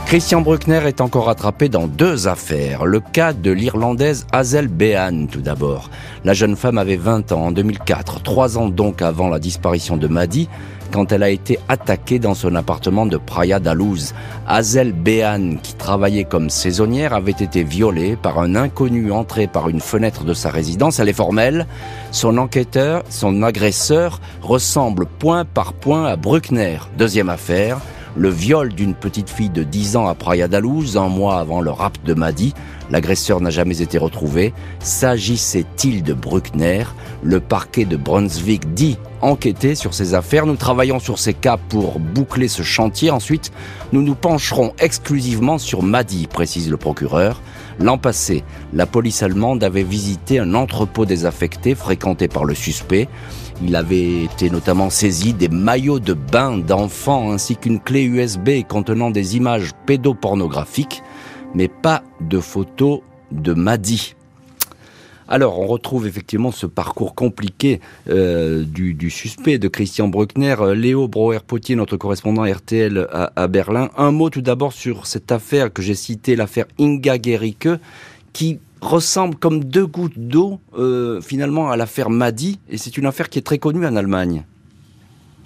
[0.06, 2.84] Christian Bruckner est encore attrapé dans deux affaires.
[2.84, 5.90] Le cas de l'Irlandaise Hazel Behan, tout d'abord.
[6.24, 10.06] La jeune femme avait 20 ans en 2004, trois ans donc avant la disparition de
[10.06, 10.48] Maddy,
[10.92, 14.14] quand elle a été attaquée dans son appartement de Praia da Luz.
[14.46, 19.80] Hazel Behan, qui travaillait comme saisonnière, avait été violée par un inconnu entré par une
[19.80, 21.00] fenêtre de sa résidence.
[21.00, 21.66] Elle est formelle.
[22.12, 26.78] Son enquêteur, son agresseur, ressemble point par point à Bruckner.
[26.96, 27.80] Deuxième affaire,
[28.16, 31.70] le viol d'une petite fille de 10 ans à Praia da un mois avant le
[31.70, 32.54] rap de Maddy.
[32.90, 34.52] L'agresseur n'a jamais été retrouvé.
[34.80, 36.84] S'agissait-il de Bruckner?
[37.22, 40.46] Le parquet de Brunswick dit enquêter sur ces affaires.
[40.46, 43.10] Nous travaillons sur ces cas pour boucler ce chantier.
[43.10, 43.52] Ensuite,
[43.92, 47.40] nous nous pencherons exclusivement sur Madi, précise le procureur.
[47.78, 53.08] L'an passé, la police allemande avait visité un entrepôt désaffecté fréquenté par le suspect.
[53.62, 59.10] Il avait été notamment saisi des maillots de bain d'enfants ainsi qu'une clé USB contenant
[59.10, 61.02] des images pédopornographiques,
[61.54, 63.00] mais pas de photos
[63.32, 64.14] de Madi.
[65.28, 70.56] Alors, on retrouve effectivement ce parcours compliqué euh, du, suspect de Christian Bruckner.
[70.60, 73.90] Euh, Léo Brouwer-Potier, notre correspondant RTL à, Berlin.
[73.96, 77.68] Un mot tout d'abord sur cette affaire que j'ai citée, l'affaire Inga Gericke,
[78.32, 83.30] qui ressemble comme deux gouttes d'eau euh, finalement à l'affaire Madi, et c'est une affaire
[83.30, 84.44] qui est très connue en Allemagne.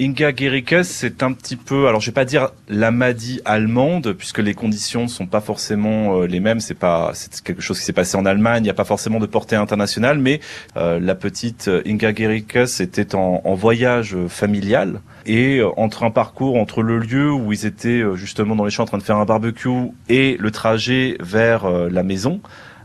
[0.01, 4.39] Inga Gericke, c'est un petit peu, alors je vais pas dire la Madi allemande, puisque
[4.39, 6.61] les conditions ne sont pas forcément euh, les mêmes.
[6.61, 8.63] C'est pas, c'est quelque chose qui s'est passé en Allemagne.
[8.63, 10.41] Il n'y a pas forcément de portée internationale, mais
[10.77, 16.83] euh, la petite Inga Gericke, c'était en, en, voyage familial et entre un parcours entre
[16.83, 19.91] le lieu où ils étaient justement dans les champs en train de faire un barbecue
[20.09, 22.41] et le trajet vers la maison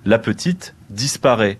[0.06, 1.60] la petite disparaît.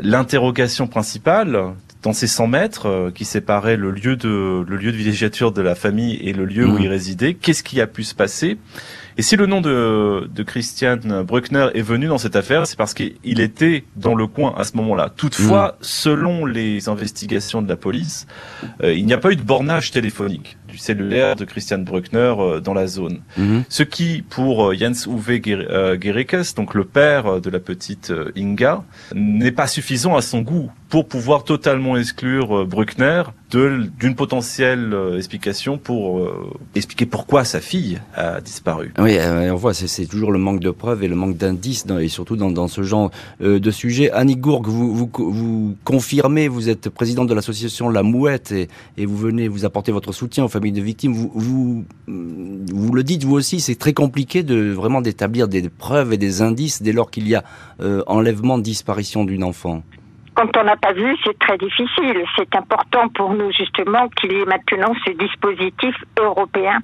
[0.00, 4.96] L'interrogation principale, dans ces 100 mètres euh, qui séparaient le lieu de le lieu de
[4.96, 6.82] villégiature de la famille et le lieu où mmh.
[6.82, 8.58] il résidait, qu'est-ce qui a pu se passer?
[9.18, 12.94] Et si le nom de, de Christian Bruckner est venu dans cette affaire, c'est parce
[12.94, 15.10] qu'il était dans le coin à ce moment-là.
[15.14, 15.76] Toutefois, mmh.
[15.82, 18.26] selon les investigations de la police,
[18.82, 22.60] euh, il n'y a pas eu de bornage téléphonique du cellulaire de Christian Bruckner euh,
[22.60, 23.20] dans la zone.
[23.36, 23.64] Mhm.
[23.68, 28.82] Ce qui, pour euh, Jens Uwe euh, Gerikes, donc le père de la petite Inga,
[29.14, 36.26] n'est pas suffisant à son goût pour pouvoir totalement exclure Bruckner d'une potentielle explication pour
[36.74, 38.92] expliquer pourquoi sa fille a disparu.
[38.98, 42.36] Oui, on voit, c'est toujours le manque de preuves et le manque d'indices, et surtout
[42.36, 44.10] dans, dans, ce genre de sujet.
[44.10, 49.06] Annie Gourg, vous, vous, vous confirmez, vous êtes présidente de l'association La Mouette et, et,
[49.06, 51.12] vous venez vous apporter votre soutien aux familles de victimes.
[51.12, 56.12] Vous, vous, vous le dites vous aussi, c'est très compliqué de vraiment d'établir des preuves
[56.12, 57.42] et des indices dès lors qu'il y a
[57.80, 59.82] euh, enlèvement, disparition d'une enfant.
[60.34, 62.24] Quand on n'a pas vu, c'est très difficile.
[62.36, 66.78] C'est important pour nous justement qu'il y ait maintenant ce dispositif européen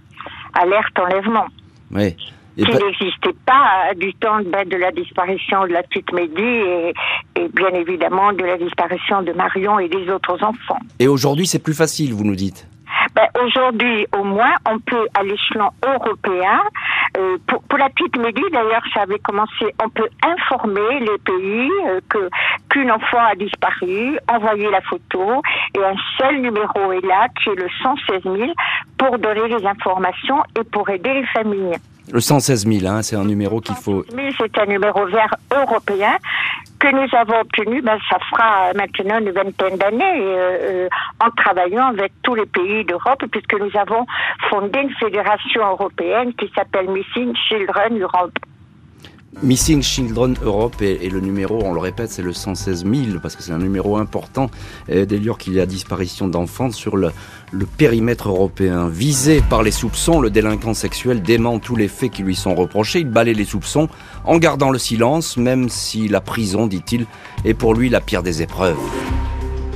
[0.55, 1.47] alerte enlèvement.
[1.91, 2.15] Oui.
[2.57, 6.93] qui n'existait pas du temps de la disparition de la petite Médie et,
[7.37, 10.81] et, bien évidemment de la disparition de Marion et des autres enfants.
[10.99, 12.67] Et aujourd'hui, c'est plus facile, vous nous dites
[13.15, 16.61] ben, Aujourd'hui, au moins, on peut, à l'échelon européen,
[17.17, 21.71] euh, pour, pour, la petite Médie, d'ailleurs, ça avait commencé, on peut informer les pays
[21.87, 22.29] euh, que
[22.71, 25.43] qu'une enfant a disparu, envoyer la photo,
[25.75, 28.53] et un seul numéro est là, qui est le 116 000,
[28.99, 31.79] pour donner les informations et pour aider les familles.
[32.13, 34.05] Le 116 000, hein, c'est un numéro qu'il faut.
[34.39, 36.17] C'est un numéro vert européen
[36.79, 40.89] que nous avons obtenu, ben, ça fera maintenant une vingtaine d'années euh, euh,
[41.21, 44.07] en travaillant avec tous les pays d'Europe, puisque nous avons
[44.49, 48.39] fondé une fédération européenne qui s'appelle Missing Children Europe.
[49.43, 53.43] Missing Children Europe et, le numéro, on le répète, c'est le 116 000 parce que
[53.43, 54.51] c'est un numéro important
[54.89, 57.13] dès lors qu'il y a disparition d'enfants sur le,
[57.77, 58.89] périmètre européen.
[58.89, 63.01] Visé par les soupçons, le délinquant sexuel dément tous les faits qui lui sont reprochés.
[63.01, 63.89] Il balaye les soupçons
[64.25, 67.07] en gardant le silence, même si la prison, dit-il,
[67.45, 68.79] est pour lui la pire des épreuves.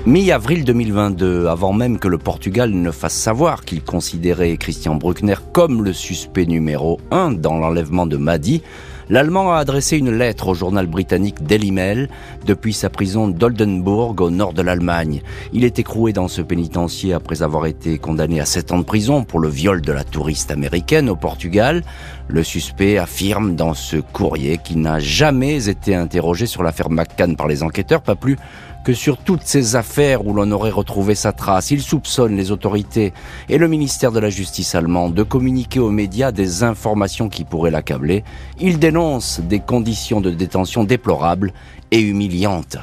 [0.06, 5.84] Mi-avril 2022, avant même que le Portugal ne fasse savoir qu'il considérait Christian Bruckner comme
[5.84, 8.62] le suspect numéro un dans l'enlèvement de Madi,
[9.08, 12.08] L'Allemand a adressé une lettre au journal britannique Daily Mail
[12.46, 15.22] depuis sa prison d'Oldenburg au nord de l'Allemagne.
[15.52, 19.24] Il est écroué dans ce pénitencier après avoir été condamné à 7 ans de prison
[19.24, 21.82] pour le viol de la touriste américaine au Portugal.
[22.28, 27.48] Le suspect affirme dans ce courrier qu'il n'a jamais été interrogé sur l'affaire McCann par
[27.48, 28.38] les enquêteurs, pas plus
[28.84, 33.12] que sur toutes ces affaires où l'on aurait retrouvé sa trace, il soupçonne les autorités
[33.48, 37.70] et le ministère de la Justice allemand de communiquer aux médias des informations qui pourraient
[37.70, 38.24] l'accabler.
[38.60, 41.52] Il dénonce des conditions de détention déplorables
[41.90, 42.78] et humiliantes.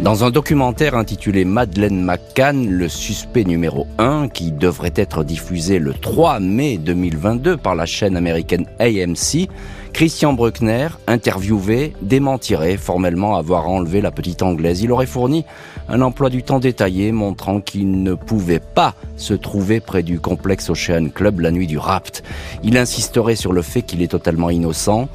[0.00, 5.94] Dans un documentaire intitulé Madeleine McCann, le suspect numéro 1, qui devrait être diffusé le
[5.94, 9.48] 3 mai 2022 par la chaîne américaine AMC,
[9.94, 14.82] Christian Bruckner, interviewé, démentirait formellement avoir enlevé la petite anglaise.
[14.82, 15.44] Il aurait fourni
[15.88, 20.68] un emploi du temps détaillé montrant qu'il ne pouvait pas se trouver près du complexe
[20.68, 22.24] Ocean Club la nuit du rapt.
[22.64, 25.08] Il insisterait sur le fait qu'il est totalement innocent.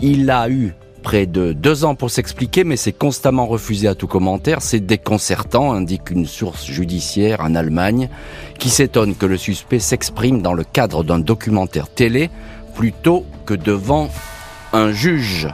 [0.00, 0.74] Il a eu
[1.06, 4.60] près de deux ans pour s'expliquer, mais c'est constamment refusé à tout commentaire.
[4.60, 8.08] C'est déconcertant, indique une source judiciaire en Allemagne,
[8.58, 12.28] qui s'étonne que le suspect s'exprime dans le cadre d'un documentaire télé
[12.74, 14.10] plutôt que devant
[14.72, 15.46] un juge.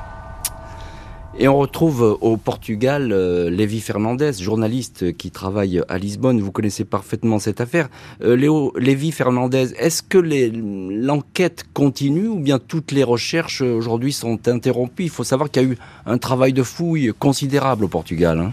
[1.38, 6.40] Et on retrouve au Portugal euh, Lévi Fernandez, journaliste qui travaille à Lisbonne.
[6.40, 7.88] Vous connaissez parfaitement cette affaire.
[8.22, 14.46] Euh, Léo, Lévi Fernandez, est-ce que l'enquête continue ou bien toutes les recherches aujourd'hui sont
[14.46, 15.04] interrompues?
[15.04, 18.38] Il faut savoir qu'il y a eu un travail de fouille considérable au Portugal.
[18.38, 18.52] Hein.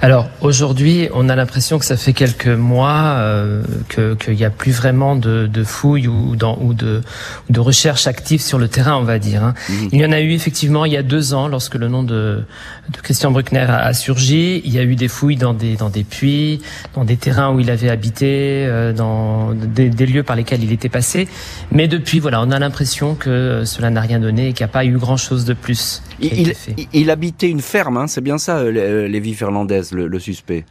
[0.00, 4.72] Alors aujourd'hui, on a l'impression que ça fait quelques mois euh, qu'il n'y a plus
[4.72, 7.02] vraiment de, de fouilles ou, dans, ou de,
[7.50, 9.42] de recherche active sur le terrain, on va dire.
[9.42, 9.54] Hein.
[9.68, 9.88] Mhm.
[9.92, 12.44] Il y en a eu effectivement il y a deux ans, lorsque le nom de,
[12.90, 14.60] de Christian Bruckner a, a, surgi.
[14.64, 16.60] Il y a eu des fouilles dans des, dans des puits,
[16.94, 20.72] dans des terrains où il avait habité, euh, dans des, des, lieux par lesquels il
[20.72, 21.28] était passé.
[21.72, 24.72] Mais depuis, voilà, on a l'impression que cela n'a rien donné et qu'il n'y a
[24.72, 26.02] pas eu grand-chose de plus.
[26.20, 30.64] Il, il, il, habitait une ferme, hein, c'est bien ça, euh, Lévi Le, suspect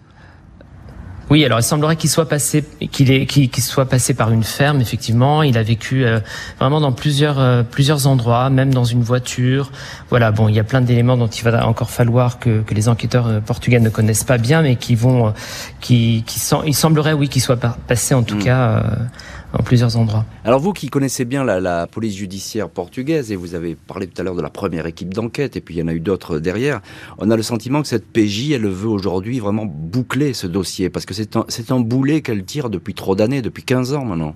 [1.31, 4.79] oui, alors il semblerait qu'il soit passé, qu'il soit passé par une ferme.
[4.79, 6.19] Effectivement, il a vécu euh,
[6.59, 9.71] vraiment dans plusieurs, euh, plusieurs endroits, même dans une voiture.
[10.11, 12.89] Voilà, bon, il y a plein d'éléments dont il va encore falloir que, que les
[12.89, 15.33] enquêteurs euh, portugais ne connaissent pas bien, mais qui vont,
[15.81, 18.43] qui, qui il semblerait, oui, qu'il soit passé en tout mm.
[18.43, 18.83] cas
[19.57, 20.25] en plusieurs endroits.
[20.43, 24.23] Alors vous qui connaissez bien la, police judiciaire portugaise, et vous avez parlé tout à
[24.23, 26.81] l'heure de la première équipe d'enquête, et puis il y en a eu d'autres derrière,
[27.17, 31.05] on a le sentiment que cette PJ, elle veut aujourd'hui vraiment boucler ce dossier, parce
[31.05, 34.35] que c'est un, un boulet qu'elle tire depuis trop d'années, depuis 15 ans maintenant.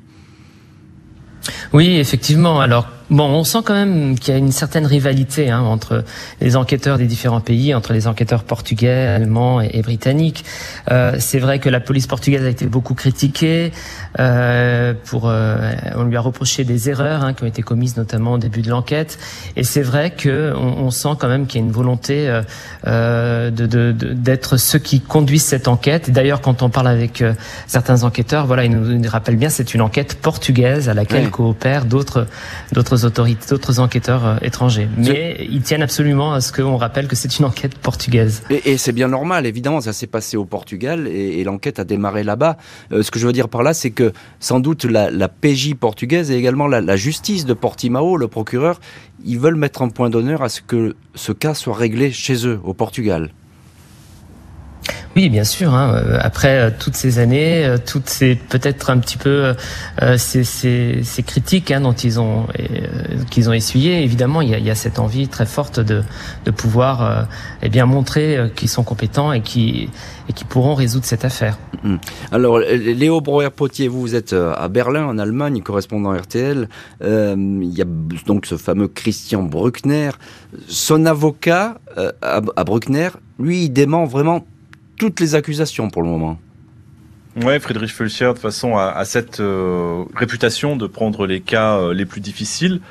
[1.74, 2.60] Oui, effectivement.
[2.60, 6.04] Alors, bon, on sent quand même qu'il y a une certaine rivalité hein, entre
[6.42, 10.46] les enquêteurs des différents pays, entre les enquêteurs portugais, allemands et, britanniques.
[10.92, 13.72] Euh, c'est vrai que la police portugaise a été beaucoup critiquée.
[14.20, 18.34] Euh, pour, euh, on lui a reproché des erreurs hein, qui ont été commises notamment
[18.34, 19.20] au début de l'enquête.
[19.56, 22.42] Et c'est vrai que on, on, sent quand même qu'il y a une volonté euh,
[22.88, 26.10] euh de, d'être de, ceux qui conduisent cette enquête.
[26.12, 27.34] D'ailleurs, quand on parle avec euh,
[27.68, 31.86] certains enquêteurs, voilà, ils nous, nous rappellent bien, c'est une enquête portugaise à laquelle coopèrent
[31.86, 32.28] d'autres
[32.72, 34.88] d'autres autorités, d'autres enquêteurs euh, étrangers.
[34.98, 38.44] Mais ils tiennent absolument à ce qu'on rappelle que c'est une enquête portugaise.
[38.50, 41.84] Et, et c'est bien normal, évidemment, ça s'est passé au Portugal et, et l'enquête a
[41.84, 42.58] démarré là-bas.
[42.92, 45.76] Euh, ce que je veux dire par là, c'est que sans doute la, la PJ
[45.76, 48.80] portugaise et également la, la justice de Portimao, le procureur,
[49.26, 52.60] ils veulent mettre un point d'honneur à ce que ce cas soit réglé chez eux,
[52.64, 53.32] au Portugal.
[55.16, 55.74] Oui, bien sûr.
[55.74, 55.96] Hein.
[55.96, 59.54] Euh, après euh, toutes ces années, euh, toutes ces peut-être un petit peu
[60.02, 64.50] euh, ces, ces, ces, critiques hein, dont ils ont euh, qu'ils ont essuyé, évidemment, il
[64.50, 66.04] y, a, il y, a, cette envie très forte de,
[66.46, 67.24] de pouvoir euh,
[67.64, 69.90] eh bien montrer qu'ils sont compétents et qui
[70.30, 71.58] et qui pourront résoudre cette affaire.
[71.84, 71.96] Mmh.
[72.32, 76.70] Alors, Léo Breuer-Potier, vous, vous êtes à Berlin, en Allemagne, correspondant RTL.
[77.02, 77.86] il y a
[78.28, 80.12] donc ce fameux Christian Bruckner.
[80.68, 84.46] Son avocat à, à Bruckner, lui, il dément vraiment
[85.00, 86.38] toutes les accusations pour le moment.
[87.42, 91.94] Ouais, Friedrich Fulcher, de toute façon, a, cette euh, réputation de prendre les cas euh,
[91.94, 92.82] les plus difficiles.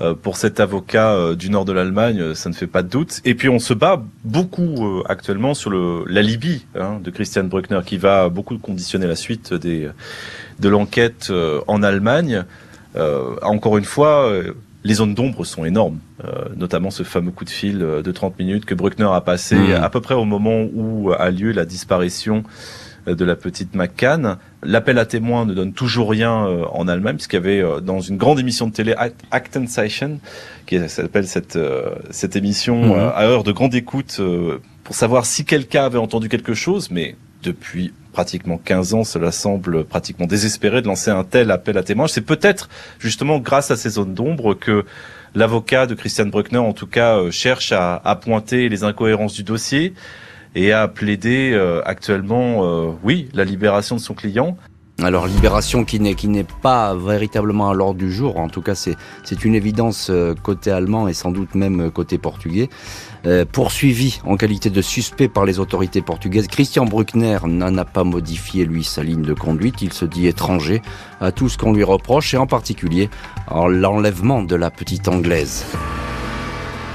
[0.00, 3.20] Euh, pour cet avocat du nord de l'Allemagne, ça ne fait pas de doute.
[3.24, 7.80] Et puis on se bat beaucoup actuellement sur le, la Libye hein, de Christian Bruckner,
[7.86, 9.92] qui va beaucoup conditionner la suite de
[10.68, 11.32] l'enquête
[11.68, 12.44] en Allemagne.
[13.42, 14.32] encore une fois,
[14.84, 18.38] les zones d'ombre sont énormes, euh, notamment ce fameux coup de fil euh, de 30
[18.38, 19.82] minutes que Bruckner a passé mmh.
[19.82, 22.44] à peu près au moment où a lieu la disparition
[23.08, 24.36] euh, de la petite McCann.
[24.62, 28.38] L'appel à témoins ne donne toujours rien en Allemagne, puisqu'il y avait dans une grande
[28.40, 28.94] émission de télé,
[29.30, 30.20] Aktenzeichen,
[30.66, 31.58] qui s'appelle cette,
[32.10, 33.12] cette émission mmh.
[33.14, 34.22] à heure de grande écoute,
[34.84, 39.84] pour savoir si quelqu'un avait entendu quelque chose, mais depuis pratiquement 15 ans, cela semble
[39.84, 42.08] pratiquement désespéré de lancer un tel appel à témoins.
[42.08, 44.86] C'est peut-être justement grâce à ces zones d'ombre que
[45.34, 49.42] l'avocat de Christian Bruckner, en tout cas, euh, cherche à, à, pointer les incohérences du
[49.42, 49.92] dossier
[50.54, 54.56] et à plaider euh, actuellement, euh, oui, la libération de son client.
[55.02, 58.38] Alors libération qui n'est pas véritablement à l'ordre du jour.
[58.38, 62.16] En tout cas, c'est une évidence euh, côté allemand et sans doute même euh, côté
[62.16, 62.68] portugais.
[63.26, 68.04] Euh, poursuivi en qualité de suspect par les autorités portugaises, Christian Bruckner n'en a pas
[68.04, 69.82] modifié lui sa ligne de conduite.
[69.82, 70.80] Il se dit étranger
[71.20, 73.10] à tout ce qu'on lui reproche et en particulier
[73.48, 75.64] en l'enlèvement de la petite anglaise.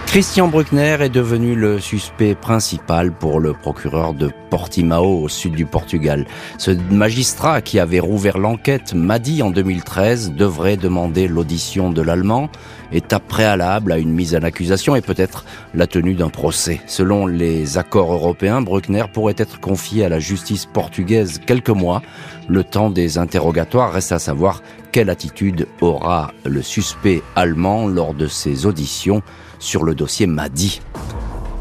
[0.09, 5.67] Christian Bruckner est devenu le suspect principal pour le procureur de Portimao au sud du
[5.67, 6.25] Portugal.
[6.57, 12.49] Ce magistrat qui avait rouvert l'enquête m'a dit en 2013 devrait demander l'audition de l'Allemand,
[12.91, 15.45] étape préalable à une mise en accusation et peut-être
[15.75, 16.81] la tenue d'un procès.
[16.87, 22.01] Selon les accords européens, Bruckner pourrait être confié à la justice portugaise quelques mois.
[22.47, 28.25] Le temps des interrogatoires reste à savoir quelle attitude aura le suspect allemand lors de
[28.25, 29.21] ses auditions
[29.59, 30.81] sur le dossier Maddy.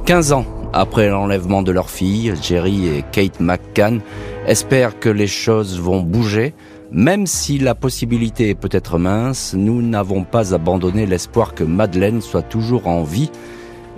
[0.07, 4.01] 15 ans après l'enlèvement de leur fille, Jerry et Kate McCann
[4.47, 6.55] espèrent que les choses vont bouger.
[6.91, 12.43] Même si la possibilité est peut-être mince, nous n'avons pas abandonné l'espoir que Madeleine soit
[12.43, 13.31] toujours en vie.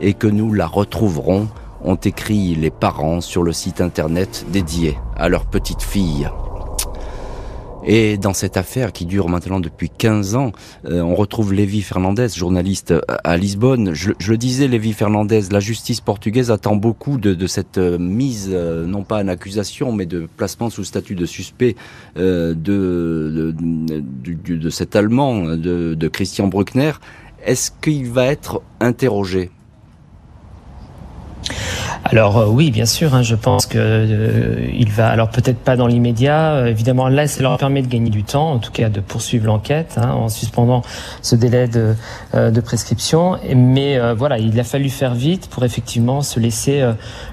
[0.03, 1.47] et que nous la retrouverons,
[1.85, 6.27] ont écrit les parents sur le site internet dédié à leur petite fille.
[7.85, 10.53] Et dans cette affaire qui dure maintenant depuis 15 ans,
[10.85, 13.95] euh, on retrouve Lévi Fernandez, journaliste à Lisbonne.
[13.95, 18.87] Je, le disais, Lévi Fernandez, la justice portugaise attend beaucoup de, cette euh, mise, euh,
[18.87, 21.77] non pas en accusation, mais de placement sous statut de suspect
[22.17, 26.93] de, de, de, cet Allemand, de Christian Bruckner.
[27.45, 29.51] Est-ce qu'il va être interrogé?
[32.05, 35.09] Alors euh, oui, bien sûr, hein, je pense que euh, il va.
[35.09, 36.53] Alors peut-être pas dans l'immédiat.
[36.53, 39.47] Euh, évidemment, là, ça leur permet de gagner du temps, en tout cas de poursuivre
[39.47, 40.83] l'enquête hein, en suspendant
[41.23, 41.95] ce délai de,
[42.61, 43.39] prescription.
[43.55, 46.85] Mais voilà, il a fallu faire vite pour effectivement se laisser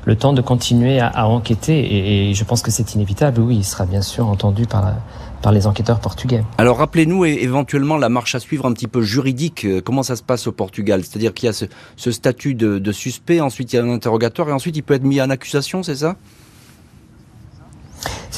[0.06, 1.80] le temps de continuer à, à enquêter.
[1.80, 3.42] Et, et, je pense que c'est inévitable.
[3.42, 4.96] Oui, il sera bien sûr entendu par la
[5.42, 6.44] par les enquêteurs portugais.
[6.58, 9.66] Alors rappelez-nous éventuellement la marche à suivre un petit peu juridique.
[9.66, 11.04] Euh, comment ça se passe au Portugal?
[11.04, 14.50] C'est-à-dire qu'il y a ce, statut de, de, suspect, ensuite il y a un interrogatoire
[14.50, 16.16] et ensuite il peut être mis en accusation, c'est ça?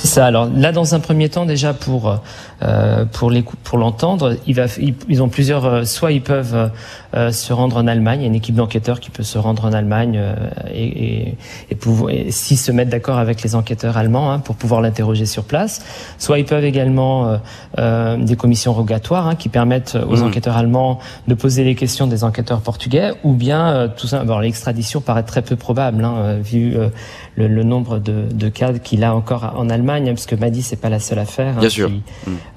[0.07, 0.25] Ça.
[0.25, 2.19] Alors là, dans un premier temps, déjà pour
[2.61, 4.65] euh, pour les pour l'entendre, il va
[5.07, 5.65] ils, ont plusieurs.
[5.65, 6.71] Euh, soit ils peuvent
[7.15, 8.19] euh, se rendre en Allemagne.
[8.19, 10.35] Il y a une équipe d'enquêteurs qui peut se rendre en Allemagne euh,
[10.73, 11.37] et, et,
[11.69, 15.25] et, pouvoir, et si se mettre d'accord avec les enquêteurs allemands hein, pour pouvoir l'interroger
[15.25, 15.85] sur place.
[16.17, 17.39] Soit ils peuvent également
[17.77, 20.23] des commissions rogatoires hein, qui permettent aux mmh.
[20.23, 24.23] enquêteurs allemands de poser les questions des enquêteurs portugais, ou bien tout ça.
[24.23, 26.75] Bon, l'extradition paraît très peu probable hein, vu
[27.39, 30.61] le, le, nombre de, de cas qu'il a encore en Allemagne, hein, parce que Madi
[30.61, 32.01] c'est pas la seule affaire hein, qui, mmh.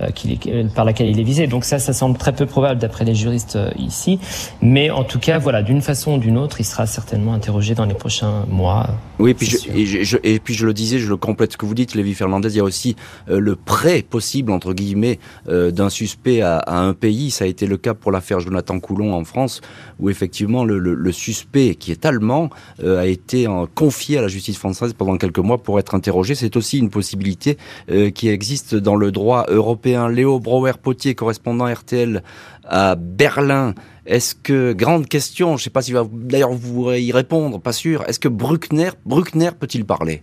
[0.01, 0.39] euh, qui,
[0.75, 1.47] par laquelle il est visé.
[1.47, 4.19] Donc ça, ça semble très peu probable d'après les juristes euh, ici.
[4.61, 7.85] Mais en tout cas, voilà, d'une façon ou d'une autre, il sera certainement interrogé dans
[7.85, 8.89] les prochains mois.
[9.21, 11.65] Oui, puis je, et, je, et, puis je le disais, je le complète ce que
[11.65, 12.97] vous dites, Lévi Fernandez, il y a aussi
[13.31, 17.31] euh, le prêt possible, entre guillemets, d'un suspect à, à, un pays.
[17.31, 19.61] Ça a été le cas pour l'affaire Jonathan Coulon en France,
[20.01, 22.51] où effectivement le, le, le suspect, qui est allemand,
[22.85, 26.35] a été confié à la justice française pendant quelques mois pour être interrogé.
[26.35, 27.59] C'est aussi une possibilité
[27.91, 30.09] euh, qui existe dans le droit européen.
[30.09, 32.23] Léo Brouwer-Potier, correspondant RTL
[32.65, 33.75] à Berlin.
[34.07, 38.05] Est-ce que, grande question, je ne sais pas va d'ailleurs vous y répondre, pas sûr,
[38.09, 40.23] est-ce que Bruckner, Bruckner peut-il parler?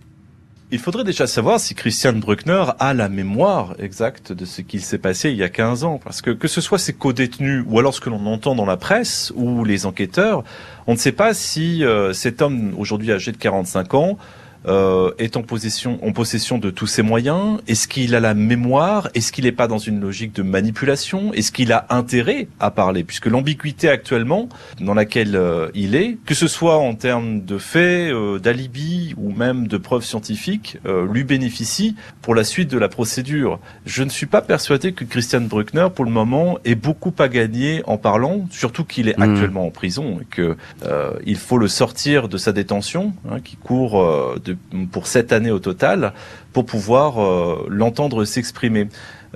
[0.72, 4.98] Il faudrait déjà savoir si Christian Bruckner a la mémoire exacte de ce qu'il s'est
[4.98, 5.98] passé il y a 15 ans.
[6.02, 8.76] Parce que que ce soit ses co-détenus ou alors ce que l'on entend dans la
[8.76, 10.44] presse ou les enquêteurs,
[10.86, 14.18] on ne sait pas si euh, cet homme aujourd'hui âgé de 45 ans
[14.66, 19.08] euh, est en possession, en possession de tous ses moyens Est-ce qu'il a la mémoire?
[19.14, 21.32] Est-ce qu'il n'est pas dans une logique de manipulation?
[21.32, 23.04] Est-ce qu'il a intérêt à parler?
[23.04, 24.48] Puisque l'ambiguïté actuellement
[24.80, 29.32] dans laquelle euh, il est, que ce soit en termes de faits, euh, d'alibi ou
[29.32, 33.58] même de preuves scientifiques, euh, lui bénéficie pour la suite de la procédure.
[33.86, 37.82] Je ne suis pas persuadé que Christian Bruckner, pour le moment, ait beaucoup à gagner
[37.86, 39.22] en parlant, surtout qu'il est hmm.
[39.22, 40.56] actuellement en prison et que
[41.24, 44.49] il faut le sortir de sa détention, hein, qui court de
[44.92, 46.12] pour cette année au total
[46.52, 48.88] pour pouvoir euh, l'entendre s'exprimer.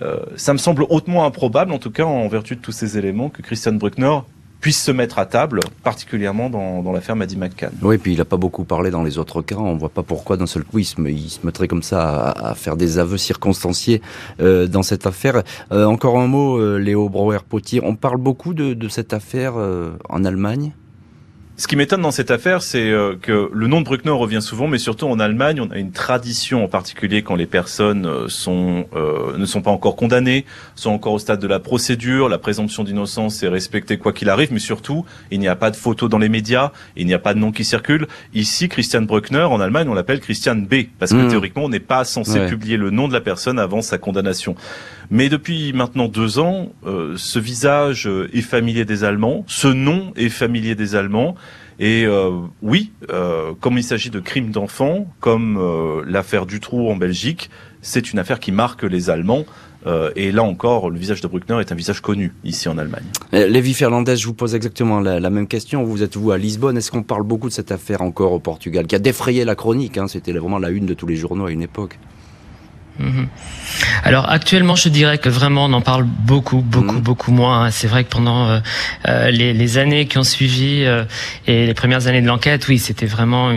[0.02, 3.28] Euh, ça me semble hautement improbable, en tout cas en vertu de tous ces éléments,
[3.28, 4.18] que Christian Bruckner
[4.60, 7.70] puisse se mettre à table, particulièrement dans, l'affaire Maddy McCann.
[7.82, 9.56] Oui, puis il n'a pas beaucoup parlé dans les autres cas.
[9.56, 10.98] On ne voit pas pourquoi d'un seul coup il se,
[11.44, 14.00] mettrait comme ça à, faire des aveux circonstanciés
[14.40, 15.42] euh, dans cette affaire.
[15.70, 17.82] encore un mot, Léo Brouwer-Potier.
[17.84, 19.54] On parle beaucoup de cette affaire
[20.08, 20.72] en Allemagne?
[21.56, 24.66] Ce qui m'étonne dans cette affaire, c'est euh, que le nom de Bruckner revient souvent,
[24.66, 28.86] mais surtout en Allemagne, on a une tradition en particulier quand les personnes euh, sont,
[28.96, 32.82] euh, ne sont pas encore condamnées, sont encore au stade de la procédure, la présomption
[32.82, 36.18] d'innocence est respectée quoi qu'il arrive, mais surtout, il n'y a pas de photos dans
[36.18, 38.08] les médias, il n'y a pas de nom qui circule.
[38.34, 41.28] Ici, Christian Bruckner, en Allemagne, on l'appelle Christian B, parce que mmh.
[41.28, 44.56] théoriquement, on n'est pas censé publier le nom de la personne avant sa condamnation.
[45.10, 50.28] Mais depuis maintenant deux ans, euh, ce visage est familier des Allemands, ce nom est
[50.28, 51.34] familier des Allemands.
[51.80, 52.30] Et euh,
[52.62, 57.50] oui, euh, comme il s'agit de crimes d'enfants, comme l'affaire Dutroux en Belgique,
[57.82, 59.44] c'est une affaire qui marque les Allemands.
[60.16, 63.04] et là encore, le visage de Bruckner est un visage connu ici en Allemagne.
[63.32, 65.82] Lévi Fernandez, je vous pose exactement la, même question.
[65.84, 66.78] Vous êtes vous à Lisbonne.
[66.78, 69.98] Est-ce qu'on parle beaucoup de cette affaire encore au Portugal, qui a défrayé la chronique
[69.98, 71.98] hein, C'était vraiment la une de tous les journaux à une époque.
[72.98, 73.26] Mhm.
[74.04, 77.00] Alors actuellement, je dirais que vraiment on en parle beaucoup, beaucoup, mhm.
[77.00, 77.70] beaucoup moins.
[77.70, 78.60] C'est vrai que pendant euh,
[79.08, 81.04] euh, les, les, années qui ont suivi euh,
[81.48, 83.50] et les premières années de l'enquête, oui, c'était vraiment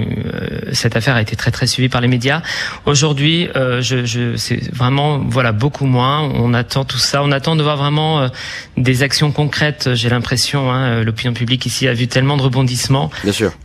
[0.71, 2.41] cette affaire a été très très suivie par les médias.
[2.85, 6.21] Aujourd'hui, je, je c'est vraiment voilà beaucoup moins.
[6.21, 8.29] On attend tout ça, on attend de voir vraiment
[8.75, 9.93] des actions concrètes.
[9.93, 13.11] J'ai l'impression, hein, l'opinion publique ici a vu tellement de rebondissements,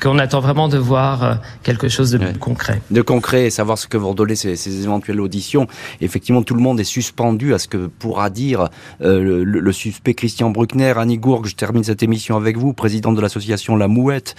[0.01, 2.83] qu'on attend vraiment de voir quelque chose de concret.
[2.91, 5.62] De concret, et savoir ce que vont donner ces, ces éventuelles auditions
[6.01, 8.69] Effectivement, tout le monde est suspendu à ce que pourra dire
[9.01, 10.95] euh, le, suspect Christian Bruckner.
[10.97, 14.35] Annie Gourg, je termine cette émission avec vous, présidente de l'association La Mouette,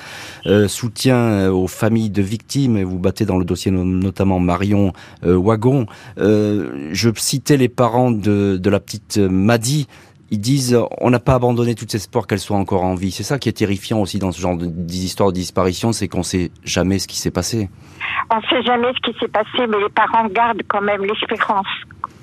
[0.45, 2.81] euh, soutien euh, aux familles de victimes.
[2.83, 4.93] Vous battez dans le dossier notamment Marion
[5.23, 5.85] Wagon.
[6.17, 9.87] je citais les parents de, de la petite Maddy
[10.33, 13.11] ils disent on n'a pas abandonné toutes ces sports qu'elles soient encore en vie.
[13.11, 16.49] C'est ça qui est terrifiant aussi dans ce genre d'histoire de disparition, c'est qu'on sait
[16.63, 17.69] jamais ce qui s'est passé.
[18.31, 21.67] On ne sait jamais ce qui s'est passé, mais les parents gardent quand même l'espérance.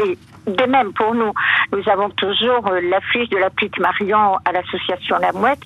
[0.04, 1.32] Et de même pour nous,
[1.72, 5.62] nous avons toujours euh, l'affiche de la petite Marion à l'association La Mouette.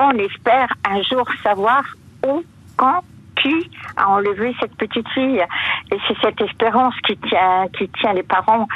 [0.00, 1.84] On espère un jour savoir
[2.26, 2.42] où,
[2.76, 3.04] quand,
[3.40, 5.44] qui a enlevé cette petite fille.
[5.92, 8.66] Et c'est cette espérance qui tient, qui tient les parents.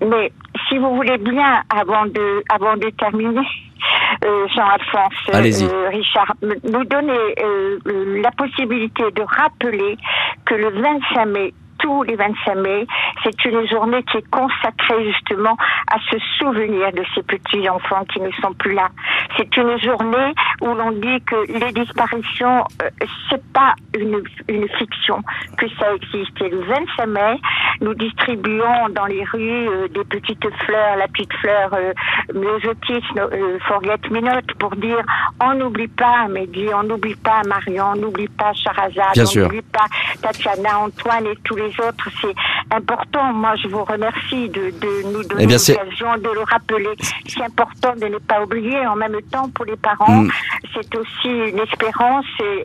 [0.00, 0.32] Mais
[0.74, 3.46] si vous voulez bien, avant de, avant de terminer,
[4.24, 7.78] euh, Jean-Alphonse, euh, Richard, nous donner euh,
[8.22, 9.96] la possibilité de rappeler
[10.44, 12.86] que le 25 mai tous les 25 mai.
[13.22, 15.56] C'est une journée qui est consacrée justement
[15.90, 18.88] à se souvenir de ces petits enfants qui ne sont plus là.
[19.36, 22.90] C'est une journée où l'on dit que les disparitions, euh,
[23.30, 25.22] c'est pas une, une fiction,
[25.58, 26.40] que ça existe.
[26.42, 27.40] Et le 25 mai,
[27.80, 31.92] nous distribuons dans les rues euh, des petites fleurs, la petite fleur euh,
[32.34, 35.02] euh, Forget Me Not, pour dire
[35.42, 39.86] on n'oublie pas Mehdi, on n'oublie pas Marion, on n'oublie pas Charazade, on n'oublie pas
[40.22, 42.08] Tatiana, Antoine et tous les autres.
[42.20, 42.34] C'est
[42.74, 43.32] important.
[43.32, 46.90] Moi, je vous remercie de, de nous donner eh l'occasion de le rappeler.
[47.26, 48.86] C'est important de ne pas oublier.
[48.86, 50.30] En même temps, pour les parents, mm.
[50.74, 52.64] c'est aussi une espérance et,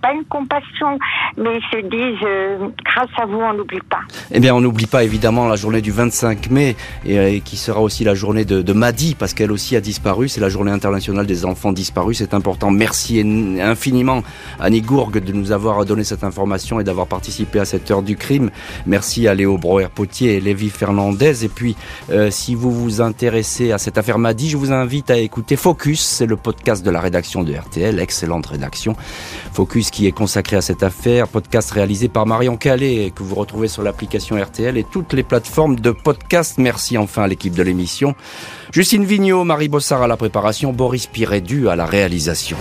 [0.00, 0.98] pas une compassion,
[1.36, 4.00] mais ils se disent, euh, grâce à vous, on n'oublie pas.
[4.32, 8.02] Eh bien, on n'oublie pas évidemment la journée du 25 mai et, qui sera aussi
[8.04, 10.28] la journée de, de Madi parce qu'elle aussi a disparu.
[10.28, 12.18] C'est la journée internationale des enfants disparus.
[12.18, 12.70] C'est important.
[12.70, 13.20] Merci
[13.60, 14.22] infiniment
[14.58, 18.16] Annie Gourgue de nous avoir donné cette information et d'avoir participé à cette heure du
[18.16, 18.50] crime.
[18.86, 21.44] Merci à Léo Broer-Potier et Lévi Fernandez.
[21.44, 21.74] Et puis,
[22.10, 26.00] euh, si vous vous intéressez à cette affaire Madi, je vous invite à écouter Focus.
[26.00, 28.94] C'est le podcast de la rédaction de RTL, excellente rédaction.
[29.52, 33.66] Focus qui est consacré à cette affaire, podcast réalisé par Marion Calais que vous retrouvez
[33.66, 36.54] sur l'application RTL et toutes les plateformes de podcast.
[36.58, 38.14] Merci enfin à l'équipe de l'émission.
[38.70, 42.58] Justine Vignot, Marie Bossard à la préparation, Boris Pirédu à la réalisation.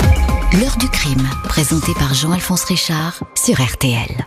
[0.60, 4.26] L'heure du crime, présenté par Jean-Alphonse Richard sur RTL.